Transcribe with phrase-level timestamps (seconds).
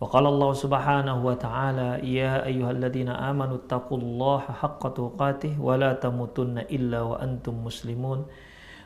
[0.00, 7.00] وقال الله سبحانه وتعالى يا أيها الذين آمنوا اتقوا الله حق تقاته ولا تموتن إلا
[7.02, 8.26] وأنتم مسلمون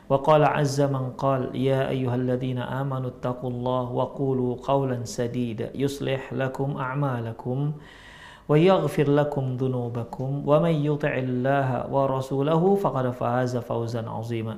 [0.09, 6.77] وقال عز من قال يا أيها الذين آمنوا اتقوا الله وقولوا قولا سديدا يصلح لكم
[6.77, 7.71] أعمالكم
[8.49, 14.57] ويغفر لكم ذنوبكم ومن يطع الله ورسوله فقد فاز فوزا عظيما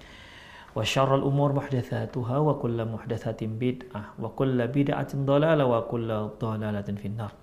[0.71, 6.95] wa syarrul umur muhdatsatuha wa kullu muhdatsatin bid'ah wa kullu bid'atin dhalalah wa kullu dhalalatin
[6.95, 7.35] finnar.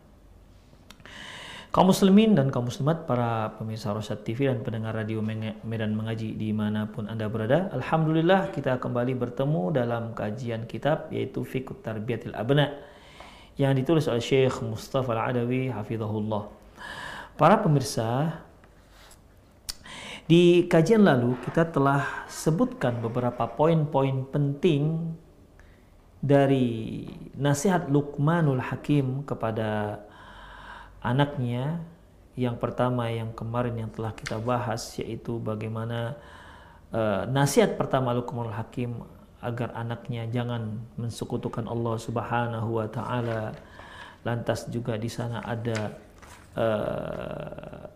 [1.69, 6.49] Kaum muslimin dan kaum muslimat, para pemirsa Rosyad TV dan pendengar radio Medan Mengaji di
[6.49, 12.73] mana pun Anda berada, Alhamdulillah kita kembali bertemu dalam kajian kitab yaitu Fikut Tarbiyatil Abna
[13.61, 16.49] yang ditulis oleh Syekh Mustafa Al-Adawi Hafizahullah.
[17.37, 18.41] Para pemirsa,
[20.29, 25.17] di kajian lalu kita telah sebutkan beberapa poin-poin penting
[26.21, 30.05] dari nasihat Luqmanul Hakim kepada
[31.01, 31.81] anaknya.
[32.39, 36.15] Yang pertama yang kemarin yang telah kita bahas yaitu bagaimana
[36.93, 39.01] uh, nasihat pertama Luqmanul Hakim
[39.41, 43.57] agar anaknya jangan mensekutukan Allah Subhanahu wa taala.
[44.29, 45.99] Lantas juga di sana ada
[46.53, 47.91] uh,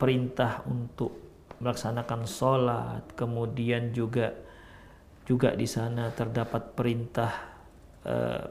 [0.00, 1.21] perintah untuk
[1.62, 4.34] melaksanakan sholat, kemudian juga
[5.22, 7.32] juga di sana terdapat perintah
[8.02, 8.44] uh,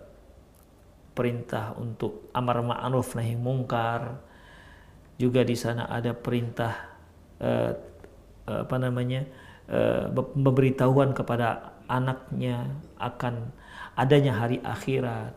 [1.11, 4.15] perintah untuk amar ma'ruf nahi mungkar,
[5.19, 6.73] juga di sana ada perintah
[7.43, 7.71] uh,
[8.47, 9.27] apa namanya
[10.11, 12.67] pemberitahuan kepada anaknya
[12.99, 13.55] akan
[13.95, 15.31] adanya hari akhirat.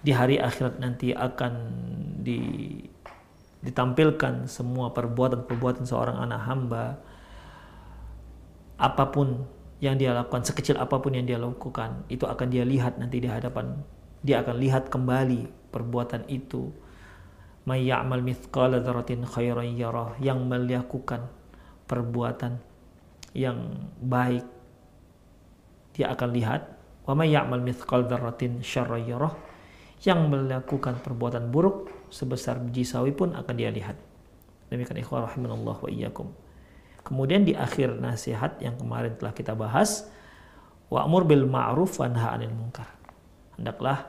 [0.00, 1.52] Di hari akhirat nanti akan
[2.24, 2.40] di
[3.64, 6.84] ditampilkan semua perbuatan-perbuatan seorang anak hamba
[8.76, 9.48] apa pun
[9.80, 13.28] yang dia lakukan sekecil apa pun yang dia lakukan itu akan dia lihat nanti di
[13.28, 13.80] hadapan.
[14.24, 16.72] Dia akan lihat kembali perbuatan itu.
[17.64, 21.32] May ya'mal mithqala dzarratin khairan yarah yang melakukan
[21.88, 22.60] perbuatan
[23.32, 24.44] yang baik
[25.96, 26.62] dia akan lihat.
[27.08, 29.32] Wa may ya'mal mithqala dzarratin syarran yarah
[30.04, 33.96] yang melakukan perbuatan buruk sebesar biji sawi pun akan dia lihat.
[34.68, 36.28] Demikian ikhwah rahimanallah wa iyyakum.
[37.04, 40.08] Kemudian di akhir nasihat yang kemarin telah kita bahas,
[40.88, 42.88] wa'mur bil ma'ruf wa nahy 'anil munkar.
[43.56, 44.08] Hendaklah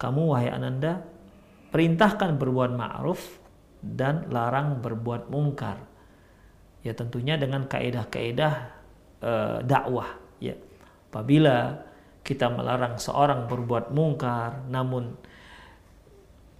[0.00, 1.04] kamu wahai ananda
[1.72, 3.40] perintahkan berbuat ma'ruf
[3.80, 5.84] dan larang berbuat mungkar.
[6.80, 8.54] Ya tentunya dengan kaedah-kaedah
[9.20, 9.32] e,
[9.68, 10.56] dakwah ya.
[11.12, 11.84] Apabila
[12.24, 15.16] kita melarang seorang berbuat mungkar namun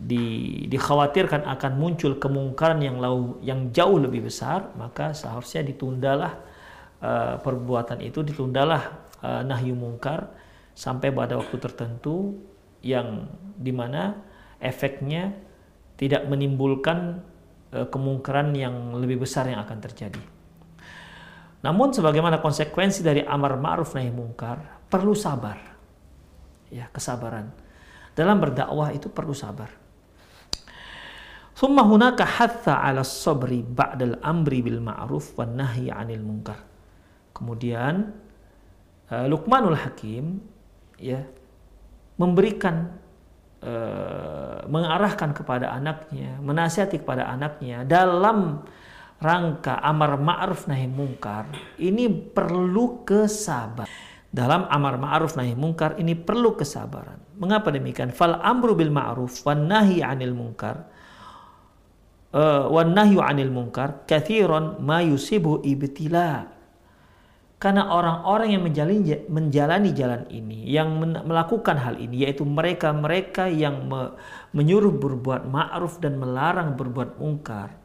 [0.00, 0.24] di,
[0.64, 6.32] dikhawatirkan akan muncul kemungkaran yang lau, yang jauh lebih besar, maka seharusnya ditundalah
[7.04, 8.82] uh, perbuatan itu, ditundalah
[9.20, 10.32] uh, nahyu mungkar
[10.72, 12.40] sampai pada waktu tertentu
[12.80, 13.28] yang
[13.60, 14.16] di mana
[14.56, 15.36] efeknya
[16.00, 17.20] tidak menimbulkan
[17.76, 20.22] uh, kemungkaran yang lebih besar yang akan terjadi.
[21.60, 25.60] Namun sebagaimana konsekuensi dari amar ma'ruf nahi mungkar perlu sabar.
[26.72, 27.52] Ya, kesabaran.
[28.16, 29.79] Dalam berdakwah itu perlu sabar.
[31.60, 36.56] Thumma hunaka hatha ala sabri ba'dal amri bil ma'ruf wan nahyi 'anil munkar.
[37.36, 38.16] Kemudian
[39.12, 40.40] uh, Luqmanul Hakim
[40.96, 41.20] ya
[42.16, 42.96] memberikan
[43.60, 48.64] uh, mengarahkan kepada anaknya, menasihati kepada anaknya dalam
[49.20, 51.44] rangka amar ma'ruf nahi mungkar
[51.76, 54.08] ini perlu kesabaran.
[54.32, 57.20] Dalam amar ma'ruf nahi mungkar ini perlu kesabaran.
[57.36, 58.16] Mengapa demikian?
[58.16, 60.88] Fal amru bil ma'ruf wan nahyi 'anil munkar
[62.34, 66.58] wan nahyu 'anil munkar kathiran ma yusibu ibtila.
[67.60, 70.96] Karena orang-orang yang menjalani, menjalani jalan ini, yang
[71.28, 74.16] melakukan hal ini, yaitu mereka-mereka yang me,
[74.56, 77.76] menyuruh berbuat ma'ruf dan melarang berbuat mungkar,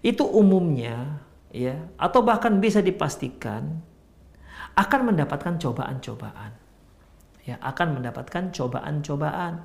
[0.00, 1.20] itu umumnya,
[1.52, 3.84] ya, atau bahkan bisa dipastikan,
[4.80, 6.56] akan mendapatkan cobaan-cobaan.
[7.44, 9.60] Ya, akan mendapatkan cobaan-cobaan,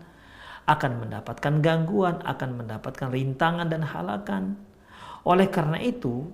[0.65, 4.57] akan mendapatkan gangguan, akan mendapatkan rintangan dan halakan.
[5.21, 6.29] Oleh karena itu,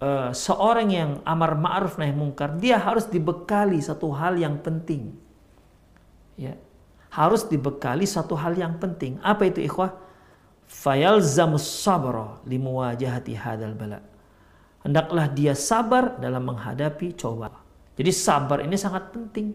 [0.00, 5.12] uh, seorang yang amar ma'ruf nahi mungkar, dia harus dibekali satu hal yang penting.
[6.40, 6.56] Ya.
[7.12, 9.22] Harus dibekali satu hal yang penting.
[9.22, 9.94] Apa itu ikhwah?
[10.64, 14.00] Fayalzamus sabra limuwajahati hadal bala.
[14.82, 17.56] Hendaklah dia sabar dalam menghadapi cobaan.
[17.94, 19.54] Jadi sabar ini sangat penting.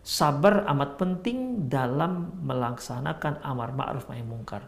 [0.00, 4.64] Sabar amat penting dalam melaksanakan amar ma'ruf nahi mungkar.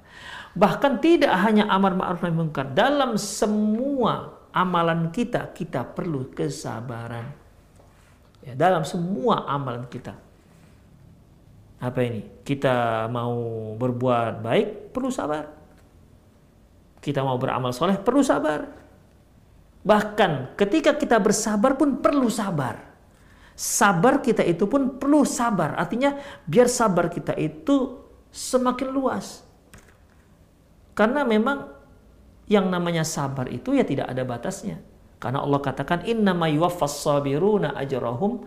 [0.52, 7.32] Bahkan tidak hanya amar ma'ruf nahi mungkar, dalam semua amalan kita kita perlu kesabaran.
[8.44, 10.12] Ya, dalam semua amalan kita.
[11.81, 12.44] Apa ini?
[12.44, 13.32] Kita mau
[13.81, 15.49] berbuat baik perlu sabar.
[17.00, 18.69] Kita mau beramal soleh perlu sabar.
[19.82, 22.92] Bahkan ketika kita bersabar pun perlu sabar
[23.56, 25.76] sabar kita itu pun perlu sabar.
[25.76, 26.16] Artinya
[26.49, 28.00] biar sabar kita itu
[28.32, 29.44] semakin luas.
[30.93, 31.69] Karena memang
[32.49, 34.81] yang namanya sabar itu ya tidak ada batasnya.
[35.22, 38.44] Karena Allah katakan inna ma yuwaffas sabiruna ajrahum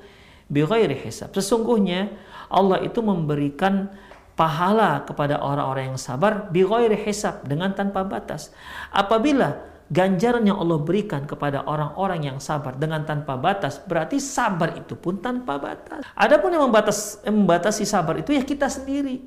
[0.52, 1.32] bighairi hisab.
[1.34, 2.12] Sesungguhnya
[2.52, 3.90] Allah itu memberikan
[4.36, 8.52] pahala kepada orang-orang yang sabar bighairi hisab dengan tanpa batas.
[8.92, 14.98] Apabila ganjaran yang Allah berikan kepada orang-orang yang sabar dengan tanpa batas, berarti sabar itu
[14.98, 16.02] pun tanpa batas.
[16.18, 19.22] Adapun yang membatas, membatasi sabar itu ya kita sendiri.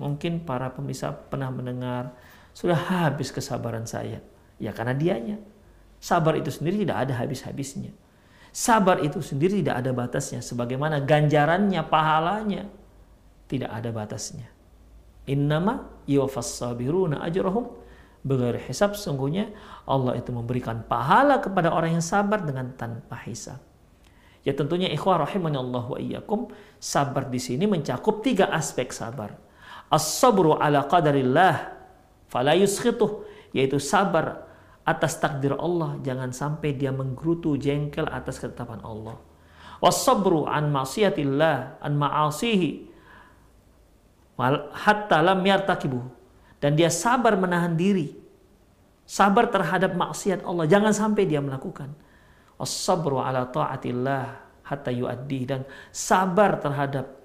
[0.00, 2.16] Mungkin para pemirsa pernah mendengar,
[2.56, 4.18] sudah habis kesabaran saya.
[4.58, 5.38] Ya karena dianya.
[6.00, 7.92] Sabar itu sendiri tidak ada habis-habisnya.
[8.50, 10.40] Sabar itu sendiri tidak ada batasnya.
[10.42, 12.66] Sebagaimana ganjarannya, pahalanya.
[13.46, 14.48] Tidak ada batasnya.
[15.28, 17.79] Innama yuwafas sabiruna ajrahum
[18.20, 19.48] Bagair hisab sungguhnya
[19.88, 23.56] Allah itu memberikan pahala kepada orang yang sabar dengan tanpa hisab.
[24.44, 29.36] Ya tentunya ikhwah rahimani Allah wa iyyakum, sabar di sini mencakup tiga aspek sabar.
[29.88, 31.76] As-sabru ala qadarillah
[32.28, 33.24] fala yuskhituh,
[33.56, 34.48] yaitu sabar
[34.84, 39.16] atas takdir Allah, jangan sampai dia menggerutu jengkel atas ketetapan Allah.
[39.80, 42.88] Was-sabru an ma'siyatillah, an ma'asihi
[44.72, 46.19] hatta lam yartakibuh
[46.60, 48.12] dan dia sabar menahan diri.
[49.08, 50.68] Sabar terhadap maksiat Allah.
[50.68, 51.90] Jangan sampai dia melakukan.
[52.60, 54.24] As-sabru ala ta'atillah
[54.62, 55.48] hatta yuaddi.
[55.48, 57.18] Dan sabar terhadap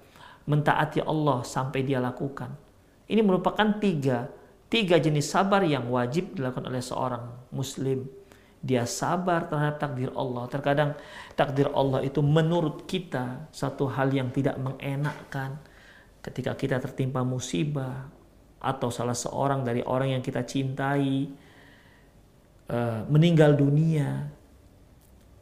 [0.48, 2.50] mentaati Allah sampai dia lakukan.
[3.06, 4.26] Ini merupakan tiga,
[4.66, 8.08] tiga jenis sabar yang wajib dilakukan oleh seorang muslim.
[8.66, 10.48] Dia sabar terhadap takdir Allah.
[10.50, 10.90] Terkadang
[11.38, 15.60] takdir Allah itu menurut kita satu hal yang tidak mengenakkan.
[16.18, 18.10] Ketika kita tertimpa musibah,
[18.66, 21.30] atau salah seorang dari orang yang kita cintai
[22.66, 24.26] uh, meninggal dunia,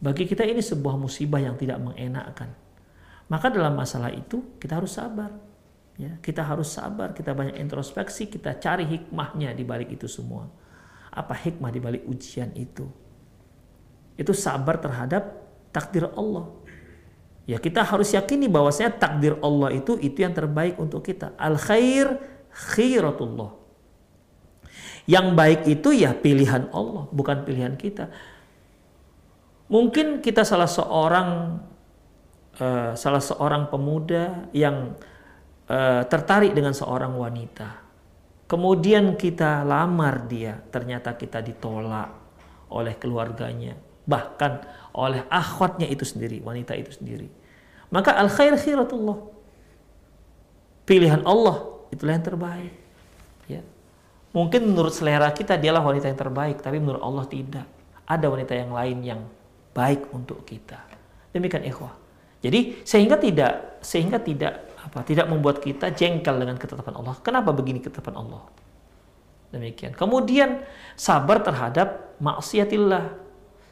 [0.04, 2.52] bagi kita ini sebuah musibah yang tidak mengenakkan.
[3.32, 5.32] Maka dalam masalah itu kita harus sabar.
[5.94, 10.50] Ya, kita harus sabar, kita banyak introspeksi, kita cari hikmahnya di balik itu semua.
[11.08, 12.84] Apa hikmah di balik ujian itu?
[14.18, 15.22] Itu sabar terhadap
[15.70, 16.50] takdir Allah.
[17.44, 21.36] Ya kita harus yakini bahwasanya takdir Allah itu itu yang terbaik untuk kita.
[21.36, 22.16] Al khair
[22.54, 23.50] khiratullah.
[25.04, 28.08] Yang baik itu ya pilihan Allah, bukan pilihan kita.
[29.68, 31.60] Mungkin kita salah seorang
[32.56, 34.96] uh, salah seorang pemuda yang
[35.68, 37.84] uh, tertarik dengan seorang wanita.
[38.48, 42.12] Kemudian kita lamar dia, ternyata kita ditolak
[42.72, 43.76] oleh keluarganya,
[44.08, 44.62] bahkan
[44.94, 47.28] oleh akhwatnya itu sendiri, wanita itu sendiri.
[47.92, 49.32] Maka al khair khiratullah.
[50.84, 52.74] Pilihan Allah itulah yang terbaik.
[53.46, 53.62] Ya.
[54.34, 57.66] Mungkin menurut selera kita dialah wanita yang terbaik, tapi menurut Allah tidak.
[58.04, 59.20] Ada wanita yang lain yang
[59.72, 60.76] baik untuk kita.
[61.32, 61.94] Demikian ikhwah.
[62.44, 67.16] Jadi sehingga tidak sehingga tidak apa tidak membuat kita jengkel dengan ketetapan Allah.
[67.24, 68.44] Kenapa begini ketetapan Allah?
[69.48, 69.96] Demikian.
[69.96, 70.60] Kemudian
[70.98, 73.16] sabar terhadap maksiatillah.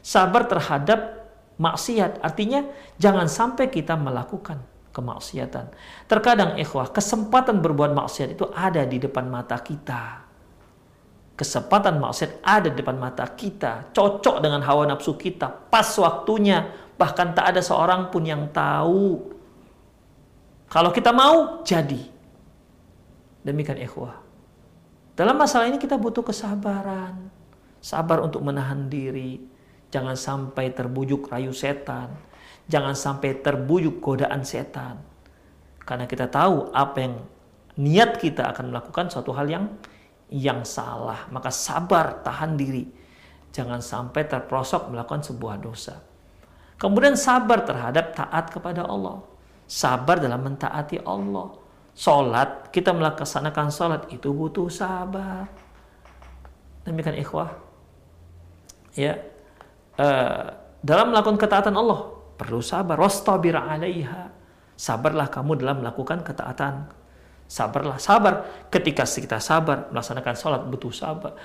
[0.01, 1.29] Sabar terhadap
[1.61, 2.23] maksiat.
[2.25, 2.65] Artinya
[2.97, 5.73] jangan sampai kita melakukan kemaksiatan.
[6.05, 10.21] Terkadang ikhwah, kesempatan berbuat maksiat itu ada di depan mata kita.
[11.33, 17.33] Kesempatan maksiat ada di depan mata kita, cocok dengan hawa nafsu kita, pas waktunya, bahkan
[17.33, 19.33] tak ada seorang pun yang tahu.
[20.69, 21.99] Kalau kita mau, jadi.
[23.41, 24.21] Demikian ikhwah.
[25.17, 27.33] Dalam masalah ini kita butuh kesabaran.
[27.83, 29.41] Sabar untuk menahan diri.
[29.93, 32.32] Jangan sampai terbujuk rayu setan
[32.67, 35.03] Jangan sampai terbujuk godaan setan.
[35.83, 37.15] Karena kita tahu apa yang
[37.75, 39.65] niat kita akan melakukan suatu hal yang
[40.31, 41.27] yang salah.
[41.27, 42.87] Maka sabar, tahan diri.
[43.53, 45.99] Jangan sampai terprosok melakukan sebuah dosa.
[46.79, 49.21] Kemudian sabar terhadap taat kepada Allah.
[49.67, 51.53] Sabar dalam mentaati Allah.
[51.93, 55.45] Salat, kita melaksanakan salat itu butuh sabar.
[56.81, 57.53] Demikian ikhwah.
[58.97, 59.21] Ya.
[59.93, 62.99] Uh, dalam melakukan ketaatan Allah perlu sabar.
[62.99, 64.29] Wastabir 'alaiha.
[64.73, 66.89] Sabarlah kamu dalam melakukan ketaatan.
[67.45, 68.67] Sabarlah, sabar.
[68.73, 71.37] Ketika kita sabar melaksanakan salat butuh sabar.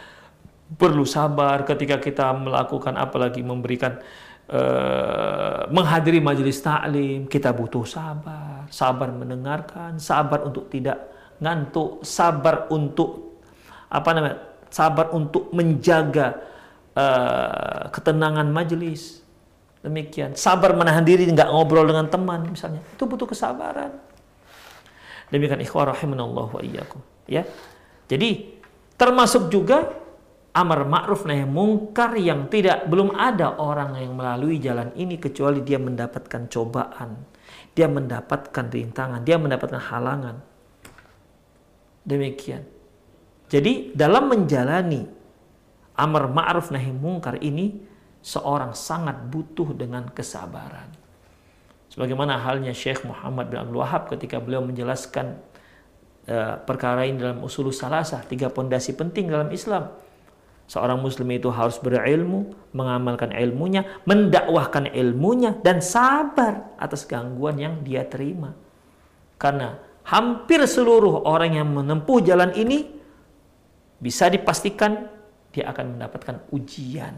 [0.69, 4.01] Perlu sabar ketika kita melakukan apalagi memberikan
[4.49, 11.05] Uh, menghadiri majelis taklim kita butuh sabar, sabar mendengarkan, sabar untuk tidak
[11.37, 13.37] ngantuk, sabar untuk
[13.93, 14.41] apa namanya?
[14.73, 16.41] sabar untuk menjaga
[16.97, 19.21] uh, ketenangan majelis.
[19.79, 22.83] Demikian, sabar menahan diri nggak ngobrol dengan teman misalnya.
[22.95, 23.95] Itu butuh kesabaran.
[25.31, 27.45] Demikian ikhwah rahimanallahu wa iyyakum, ya.
[28.09, 28.59] Jadi
[28.97, 29.93] termasuk juga
[30.57, 35.77] amar ma'ruf nahi mungkar yang tidak belum ada orang yang melalui jalan ini kecuali dia
[35.77, 37.23] mendapatkan cobaan,
[37.77, 40.37] dia mendapatkan rintangan, dia mendapatkan halangan.
[42.09, 42.65] Demikian.
[43.53, 45.05] Jadi dalam menjalani
[45.95, 47.85] amar ma'ruf nahi mungkar ini
[48.25, 50.91] seorang sangat butuh dengan kesabaran.
[51.89, 55.41] Sebagaimana halnya Syekh Muhammad bin Abdul Wahab ketika beliau menjelaskan
[56.29, 59.89] uh, perkara ini dalam usul salasah, tiga pondasi penting dalam Islam
[60.69, 68.05] Seorang muslim itu harus berilmu, mengamalkan ilmunya, mendakwahkan ilmunya, dan sabar atas gangguan yang dia
[68.05, 68.53] terima.
[69.41, 72.85] Karena hampir seluruh orang yang menempuh jalan ini
[73.97, 75.09] bisa dipastikan
[75.57, 77.17] dia akan mendapatkan ujian.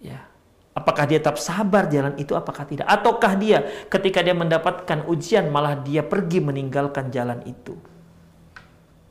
[0.00, 0.26] Ya.
[0.72, 2.88] Apakah dia tetap sabar jalan itu apakah tidak?
[2.88, 7.76] Ataukah dia ketika dia mendapatkan ujian malah dia pergi meninggalkan jalan itu?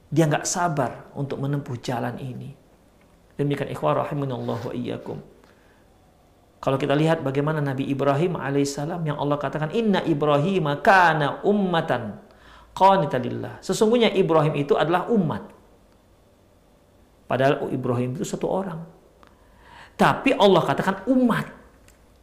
[0.10, 2.58] Dia nggak sabar untuk menempuh jalan ini.
[3.38, 5.22] Demikian ikhwah rahimanallah wa iyyakum.
[6.60, 12.20] Kalau kita lihat bagaimana Nabi Ibrahim alaihissalam yang Allah katakan inna Ibrahim kana ummatan
[12.76, 13.64] qanitalillah.
[13.64, 15.56] Sesungguhnya Ibrahim itu adalah umat.
[17.32, 18.99] Padahal Ibrahim itu satu orang.
[20.00, 21.52] Tapi Allah katakan umat.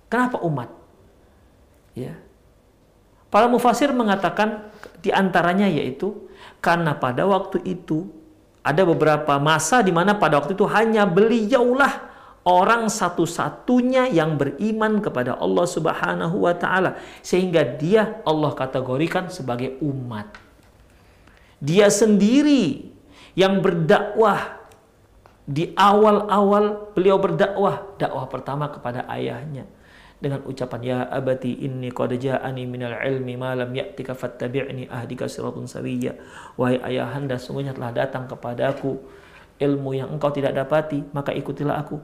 [0.08, 0.72] Kenapa umat?
[1.92, 2.16] Ya.
[3.28, 4.72] Para mufasir mengatakan
[5.04, 6.24] di antaranya yaitu
[6.64, 8.08] karena pada waktu itu
[8.64, 12.16] ada beberapa masa di mana pada waktu itu hanya beliaulah
[12.46, 20.32] orang satu-satunya yang beriman kepada Allah Subhanahu wa taala sehingga dia Allah kategorikan sebagai umat.
[21.60, 22.88] Dia sendiri
[23.36, 24.65] yang berdakwah
[25.46, 29.62] di awal-awal beliau berdakwah, dakwah pertama kepada ayahnya.
[30.18, 35.70] Dengan ucapan ya abati inni qad ja'ani minal ilmi ma lam ya'tika fattabi'ni ahdika siratun
[35.70, 36.18] sawiyya.
[36.58, 38.98] Wahai ayahanda sungguhnya telah datang kepadaku
[39.62, 42.00] ilmu yang engkau tidak dapati maka ikutilah aku.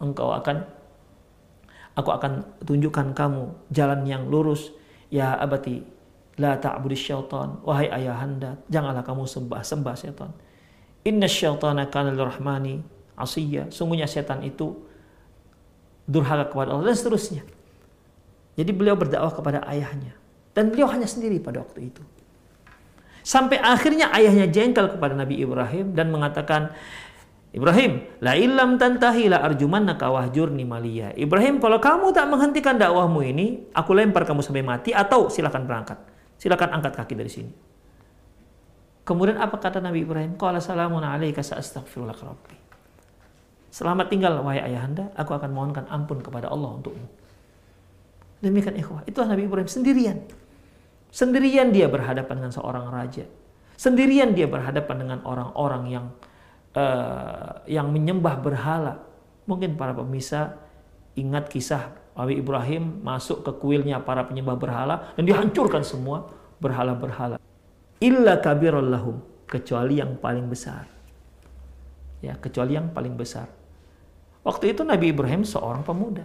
[0.00, 0.66] Engkau akan
[1.94, 4.72] aku akan tunjukkan kamu jalan yang lurus.
[5.12, 5.84] Ya abati
[6.40, 7.60] la ta'budi syaitan.
[7.62, 10.32] Wahai ayahanda janganlah kamu sembah sembah setan
[11.06, 12.84] inna syaitana kana lirrahmani
[13.16, 14.76] asiyya sungguhnya setan itu
[16.10, 17.42] durhaka kepada Allah dan seterusnya.
[18.58, 20.18] Jadi beliau berdakwah kepada ayahnya
[20.52, 22.02] dan beliau hanya sendiri pada waktu itu.
[23.20, 26.72] Sampai akhirnya ayahnya jengkel kepada Nabi Ibrahim dan mengatakan,
[27.50, 31.12] Ibrahim, la illam tantahi la arjumannaka wahjurni maliya.
[31.14, 35.98] Ibrahim, kalau kamu tak menghentikan dakwahmu ini, aku lempar kamu sampai mati atau silakan berangkat.
[36.40, 37.69] Silakan angkat kaki dari sini.
[39.10, 40.38] Kemudian apa kata Nabi Ibrahim?
[40.38, 42.54] Qala salamun alaika sa'astaghfirullah rabbi.
[43.66, 47.10] Selamat tinggal wahai ayahanda, aku akan mohonkan ampun kepada Allah untukmu.
[48.38, 50.22] Demikian ikhwah, itulah Nabi Ibrahim sendirian.
[51.10, 53.26] Sendirian dia berhadapan dengan seorang raja.
[53.74, 56.06] Sendirian dia berhadapan dengan orang-orang yang
[56.78, 59.02] uh, yang menyembah berhala.
[59.50, 60.54] Mungkin para pemirsa
[61.18, 66.30] ingat kisah Nabi Ibrahim masuk ke kuilnya para penyembah berhala dan dihancurkan semua
[66.62, 67.42] berhala-berhala.
[68.00, 70.88] Illa kabirallahum kecuali yang paling besar.
[72.24, 73.48] Ya, kecuali yang paling besar.
[74.40, 76.24] Waktu itu Nabi Ibrahim seorang pemuda.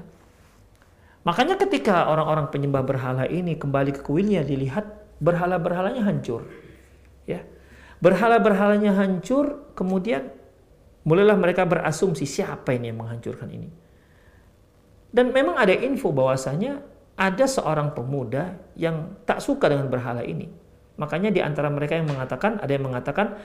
[1.27, 4.87] Makanya ketika orang-orang penyembah berhala ini kembali ke kuilnya dilihat
[5.19, 6.47] berhala-berhalanya hancur.
[7.27, 7.43] Ya.
[7.99, 10.31] Berhala-berhalanya hancur, kemudian
[11.03, 13.67] mulailah mereka berasumsi siapa ini yang menghancurkan ini.
[15.11, 16.83] Dan memang ada info bahwasanya
[17.15, 20.64] ada seorang pemuda yang tak suka dengan berhala ini.
[20.95, 23.35] Makanya di antara mereka yang mengatakan, ada yang mengatakan,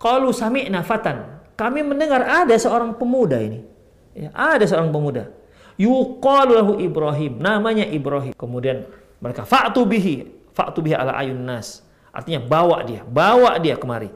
[0.00, 3.70] kalau sami nafatan, kami mendengar ada seorang pemuda ini
[4.14, 5.30] Ya, ada seorang pemuda.
[5.78, 7.38] Yuqalu Ibrahim.
[7.38, 8.34] Namanya Ibrahim.
[8.34, 8.84] Kemudian
[9.22, 10.26] mereka fa'tu bihi.
[10.50, 11.86] Fa'tu bihi ala ayun nas.
[12.10, 13.06] Artinya bawa dia.
[13.06, 14.10] Bawa dia kemari.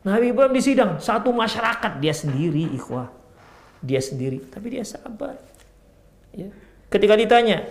[0.00, 0.96] Nabi Ibrahim di sidang.
[0.98, 2.00] Satu masyarakat.
[2.00, 3.12] Dia sendiri ikhwah.
[3.84, 4.40] Dia sendiri.
[4.48, 5.36] Tapi dia sabar.
[6.32, 6.48] Ya.
[6.88, 7.68] Ketika ditanya.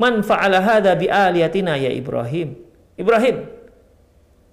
[0.00, 2.56] Man fa'ala hadha bi aliyatina ya Ibrahim.
[2.96, 3.46] Ibrahim,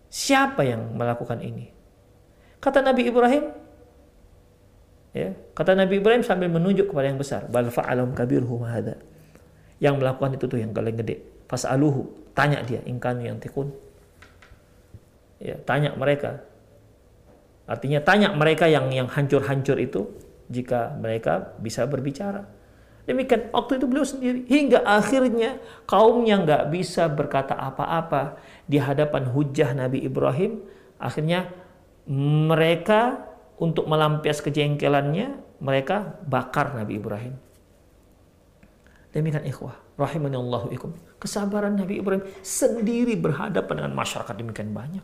[0.10, 1.72] siapa yang melakukan ini?
[2.60, 3.46] Kata Nabi Ibrahim,
[5.16, 9.00] ya, kata Nabi Ibrahim sambil menunjuk kepada yang besar, bal fa'alum kabirhum hadha.
[9.80, 11.24] Yang melakukan itu tuh yang paling gede.
[11.48, 13.72] Pas aluhu, tanya dia, ingkanu yang tikun.
[15.40, 16.44] Ya, tanya mereka.
[17.64, 20.10] Artinya tanya mereka yang yang hancur-hancur itu
[20.52, 22.44] jika mereka bisa berbicara.
[23.10, 25.58] Demikian waktu itu beliau sendiri hingga akhirnya
[25.90, 28.38] kaumnya nggak bisa berkata apa-apa
[28.70, 30.62] di hadapan hujah Nabi Ibrahim.
[31.02, 31.50] Akhirnya
[32.46, 33.26] mereka
[33.58, 37.34] untuk melampias kejengkelannya mereka bakar Nabi Ibrahim.
[39.10, 40.94] Demikian ikhwah rahimani Allahu ikum.
[41.18, 45.02] Kesabaran Nabi Ibrahim sendiri berhadapan dengan masyarakat demikian banyak.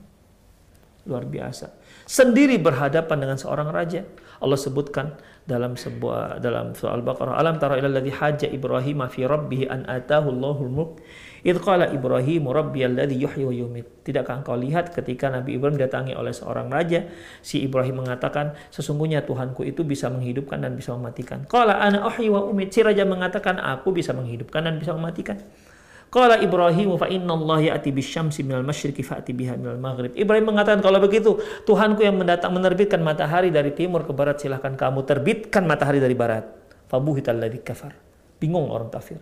[1.10, 1.74] Luar biasa.
[2.06, 4.06] Sendiri berhadapan dengan seorang raja.
[4.38, 9.66] Allah sebutkan dalam sebuah dalam surah Al-Baqarah alam tara ila alladhi haja Ibrahim fi rabbih
[9.74, 10.92] an atahu Allahul mulk?
[11.42, 16.30] Id qala Ibrahim alladhi yuhyi wa yumit tidakkah engkau lihat ketika Nabi Ibrahim datangi oleh
[16.30, 17.10] seorang raja?
[17.42, 21.46] Si Ibrahim mengatakan sesungguhnya Tuhanku itu bisa menghidupkan dan bisa mematikan.
[21.50, 25.42] Qala ana uhyi wa umit si raja mengatakan aku bisa menghidupkan dan bisa mematikan
[26.16, 30.16] Qala Ibrahim fa inna Allah ya'ti bisyamsi minal masyriqi fa'ti biha minal maghrib.
[30.16, 31.36] Ibrahim mengatakan kalau begitu
[31.68, 36.48] Tuhanku yang mendatang menerbitkan matahari dari timur ke barat silahkan kamu terbitkan matahari dari barat.
[36.88, 38.00] Fabuhital ladzi kafar.
[38.40, 39.20] Bingung orang kafir.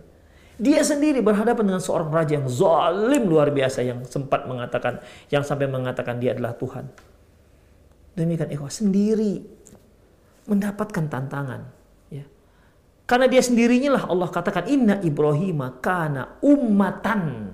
[0.54, 5.02] Dia sendiri berhadapan dengan seorang raja yang zalim luar biasa yang sempat mengatakan
[5.34, 6.86] yang sampai mengatakan dia adalah Tuhan.
[8.14, 9.42] Demikian ikhwah sendiri
[10.46, 11.66] mendapatkan tantangan
[13.04, 17.52] karena dia sendirinya lah Allah katakan inna Ibrahim kana ummatan.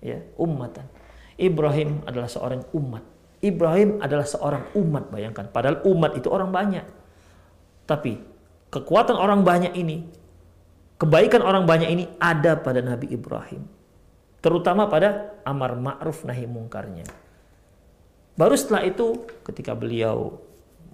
[0.00, 0.88] Ya, ummatan.
[1.36, 3.04] Ibrahim adalah seorang umat.
[3.44, 5.52] Ibrahim adalah seorang umat, bayangkan.
[5.52, 6.86] Padahal umat itu orang banyak.
[7.84, 8.16] Tapi
[8.72, 10.08] kekuatan orang banyak ini,
[10.96, 13.68] kebaikan orang banyak ini ada pada Nabi Ibrahim.
[14.40, 17.04] Terutama pada amar ma'ruf nahi mungkarnya.
[18.36, 20.40] Baru setelah itu ketika beliau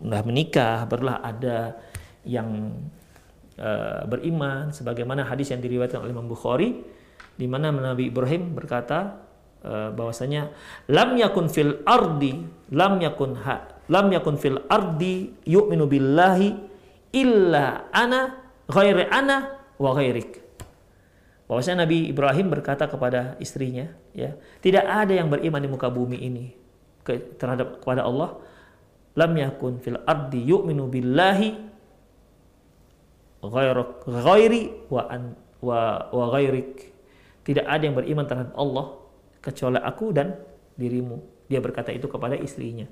[0.03, 1.79] sudah menikah, barulah ada
[2.27, 2.75] yang
[3.62, 6.83] uh, beriman sebagaimana hadis yang diriwayatkan oleh Imam Bukhari
[7.38, 9.22] di mana Nabi Ibrahim berkata
[9.62, 10.51] uh, bahwasanya
[10.90, 12.42] lam yakun fil ardi
[12.75, 16.48] lam yakun ha, lam yakun fil ardi yu'minu billahi
[17.14, 20.42] illa ana ghairi ana wa ghairik.
[21.46, 26.46] Bahwasanya Nabi Ibrahim berkata kepada istrinya ya tidak ada yang beriman di muka bumi ini
[27.38, 28.40] terhadap kepada Allah.
[29.12, 31.71] Lam yakun fil ardi yu'minu billahi
[33.42, 36.94] ghairi wa an, wa wa ghairik.
[37.42, 39.02] Tidak ada yang beriman terhadap Allah
[39.42, 40.38] kecuali aku dan
[40.78, 41.18] dirimu.
[41.50, 42.87] Dia berkata itu kepada istrinya.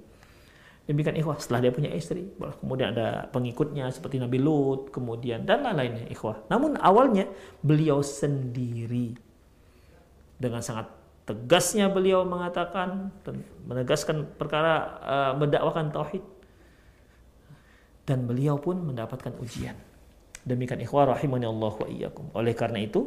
[0.91, 2.27] Demikian ikhwah setelah dia punya istri,
[2.59, 6.43] kemudian ada pengikutnya seperti Nabi Lut, kemudian dan lain-lainnya ikhwah.
[6.51, 7.31] Namun awalnya
[7.63, 9.15] beliau sendiri
[10.41, 10.91] dengan sangat
[11.31, 13.15] tegasnya beliau mengatakan
[13.63, 16.27] menegaskan perkara uh, mendakwakan tauhid
[18.03, 19.79] dan beliau pun mendapatkan ujian.
[20.45, 22.33] Demikian ikhwah rahimani Allah wa iyyakum.
[22.33, 23.07] Oleh karena itu,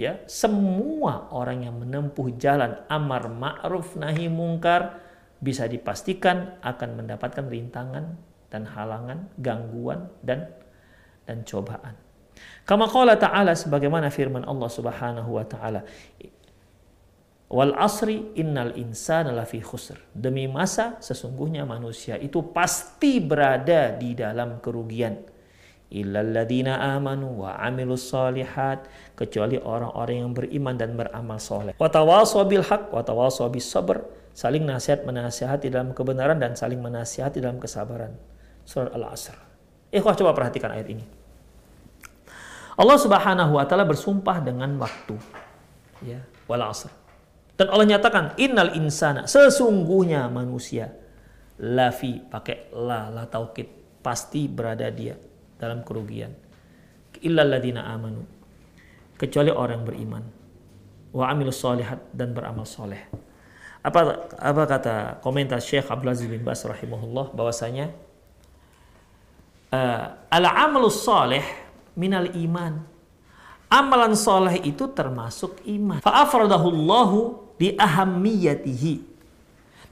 [0.00, 5.00] ya, semua orang yang menempuh jalan amar ma'ruf nahi mungkar
[5.40, 8.16] bisa dipastikan akan mendapatkan rintangan
[8.52, 10.48] dan halangan, gangguan dan
[11.24, 11.94] dan cobaan.
[12.64, 15.84] Kama qala ta'ala sebagaimana firman Allah Subhanahu wa taala,
[17.50, 19.98] Wal asri innal insana lafi khusr.
[20.14, 25.18] Demi masa sesungguhnya manusia itu pasti berada di dalam kerugian
[25.90, 28.86] illalladzina amanu wa amilus solihat
[29.18, 31.74] kecuali orang-orang yang beriman dan beramal soleh.
[31.76, 36.78] Wa tawasaw bil haq wa tawasaw bis sabr saling nasihat menasihati dalam kebenaran dan saling
[36.78, 38.14] menasihati dalam kesabaran.
[38.62, 39.34] Surah Al-Asr.
[39.90, 41.02] Ikhwah coba perhatikan ayat ini.
[42.78, 45.18] Allah Subhanahu wa taala bersumpah dengan waktu.
[46.00, 46.88] Ya, wal asr.
[47.60, 50.96] Dan Allah nyatakan innal insana sesungguhnya manusia
[51.60, 53.68] lafi pakai la la taukid
[54.00, 55.12] pasti berada dia
[55.60, 56.32] dalam kerugian.
[57.20, 58.24] Illalladzina amanu.
[59.20, 60.24] Kecuali orang beriman.
[61.12, 63.04] Wa amilus solihat dan beramal soleh.
[63.84, 67.92] Apa apa kata komentar Syekh Abdul Aziz bin Bas rahimahullah bahwasanya
[69.72, 71.44] uh, al amalus soleh
[71.96, 72.80] minal iman.
[73.70, 76.02] Amalan soleh itu termasuk iman.
[76.02, 77.18] Fa'afradahullahu
[77.54, 79.06] bi ahammiyatihi.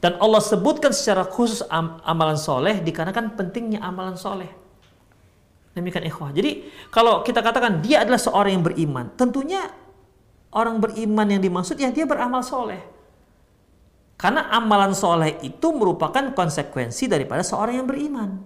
[0.03, 4.51] Dan Allah sebutkan secara khusus am amalan soleh dikarenakan pentingnya amalan soleh.
[5.79, 6.35] Demikian ikhwah.
[6.35, 9.71] Jadi kalau kita katakan dia adalah seorang yang beriman, tentunya
[10.51, 12.83] orang beriman yang dimaksud ya dia beramal soleh.
[14.19, 18.43] Karena amalan soleh itu merupakan konsekuensi daripada seorang yang beriman.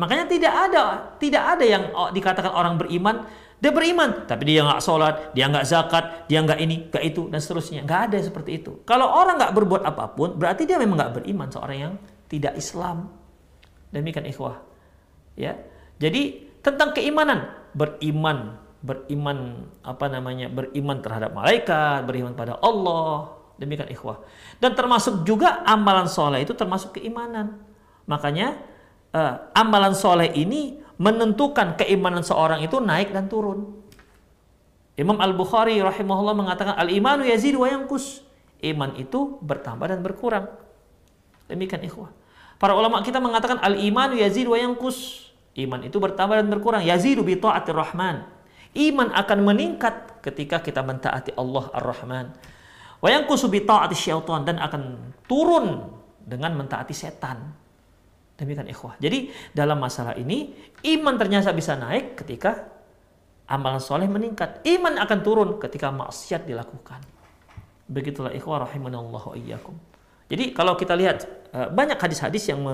[0.00, 0.82] Makanya tidak ada
[1.20, 3.28] tidak ada yang dikatakan orang beriman
[3.62, 7.38] Dia beriman, tapi dia nggak sholat, dia nggak zakat, dia nggak ini, nggak itu, dan
[7.38, 7.86] seterusnya.
[7.86, 8.82] Nggak ada seperti itu.
[8.82, 11.46] Kalau orang nggak berbuat apa pun, berarti dia memang nggak beriman.
[11.46, 11.94] Seorang yang
[12.26, 13.06] tidak Islam.
[13.94, 14.58] Demikian ikhwah.
[15.38, 15.62] Ya,
[16.02, 17.46] jadi tentang keimanan,
[17.78, 23.38] beriman, beriman apa namanya, beriman terhadap malaikat, beriman pada Allah.
[23.54, 24.18] Demikian ikhwah.
[24.58, 27.62] Dan termasuk juga amalan soleh itu termasuk keimanan.
[28.10, 28.58] Makanya
[29.14, 33.78] uh, amalan soleh ini menentukan keimanan seorang itu naik dan turun.
[34.98, 38.26] Imam Al-Bukhari rahimahullah mengatakan al-imanu yazid wa yankus.
[38.58, 40.50] Iman itu bertambah dan berkurang.
[41.46, 42.10] Demikian ikhwah.
[42.58, 45.30] Para ulama kita mengatakan al-imanu yazid wa yankus.
[45.52, 46.80] Iman itu bertambah dan berkurang.
[46.80, 48.24] Yazidu bi ta'atir rahman.
[48.72, 52.26] Iman akan meningkat ketika kita mentaati Allah Ar-Rahman.
[53.04, 55.92] Wa yankusu bi ta'ati syaitan dan akan turun
[56.24, 57.52] dengan mentaati setan.
[58.32, 58.96] Demikian ikhwah.
[58.96, 60.56] Jadi dalam masalah ini
[60.96, 62.72] iman ternyata bisa naik ketika
[63.44, 64.64] amalan soleh meningkat.
[64.64, 67.04] Iman akan turun ketika maksiat dilakukan.
[67.92, 69.76] Begitulah ikhwah rahimanallahu iyyakum.
[70.32, 72.64] Jadi kalau kita lihat eh, banyak hadis-hadis yang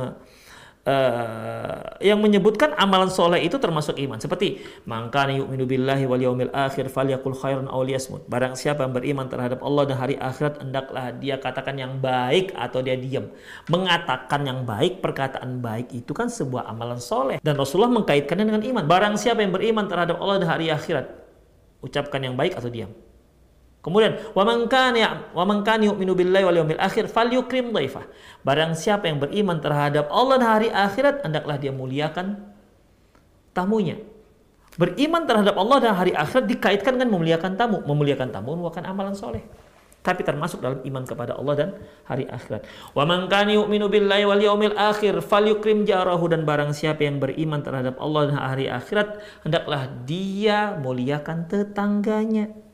[0.89, 4.17] uh, yang menyebutkan amalan soleh itu termasuk iman.
[4.17, 8.25] Seperti mangkana yu'minu billahi wal yaumil akhir falyakul khairan aw liyasmut.
[8.25, 12.81] Barang siapa yang beriman terhadap Allah dan hari akhirat hendaklah dia katakan yang baik atau
[12.81, 13.29] dia diam.
[13.69, 18.85] Mengatakan yang baik, perkataan baik itu kan sebuah amalan soleh dan Rasulullah mengkaitkannya dengan iman.
[18.89, 21.07] Barang siapa yang beriman terhadap Allah dan hari akhirat,
[21.85, 22.91] ucapkan yang baik atau diam.
[23.79, 28.11] Kemudian wa man kana wa man kana yu'minu billahi wal yawmil akhir falyukrim dhaifah.
[28.43, 32.43] Barang siapa yang beriman terhadap Allah dan hari akhirat hendaklah dia muliakan
[33.55, 34.03] tamunya.
[34.79, 37.83] Beriman terhadap Allah dan hari akhirat dikaitkan dengan memuliakan tamu.
[37.83, 39.43] Memuliakan tamu merupakan amalan soleh.
[39.99, 41.69] Tapi termasuk dalam iman kepada Allah dan
[42.07, 42.63] hari akhirat.
[42.95, 47.67] Wa man kana yu'minu billahi wal yawmil akhir falyukrim jarahu dan barang siapa yang beriman
[47.67, 52.68] terhadap Allah dan hari akhirat hendaklah dia muliakan tetangganya.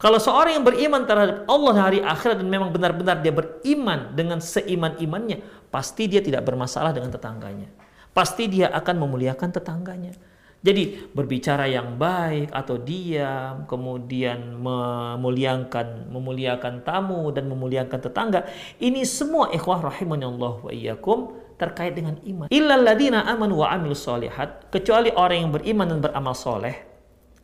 [0.00, 5.44] Kalau seorang yang beriman terhadap Allah hari akhirat dan memang benar-benar dia beriman dengan seiman-imannya,
[5.68, 7.68] pasti dia tidak bermasalah dengan tetangganya.
[8.16, 10.16] Pasti dia akan memuliakan tetangganya.
[10.60, 18.48] Jadi berbicara yang baik atau diam, kemudian memuliakan memuliakan tamu dan memuliakan tetangga,
[18.80, 22.48] ini semua ikhwah Allah wa iyyakum terkait dengan iman.
[22.52, 26.89] Illal ladina amanu wa amilus solihat, kecuali orang yang beriman dan beramal soleh,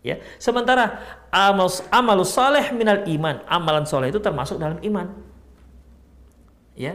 [0.07, 0.23] Ya.
[0.39, 1.03] Sementara
[1.35, 5.11] amal amal saleh minal iman, amalan soleh itu termasuk dalam iman.
[6.79, 6.95] Ya.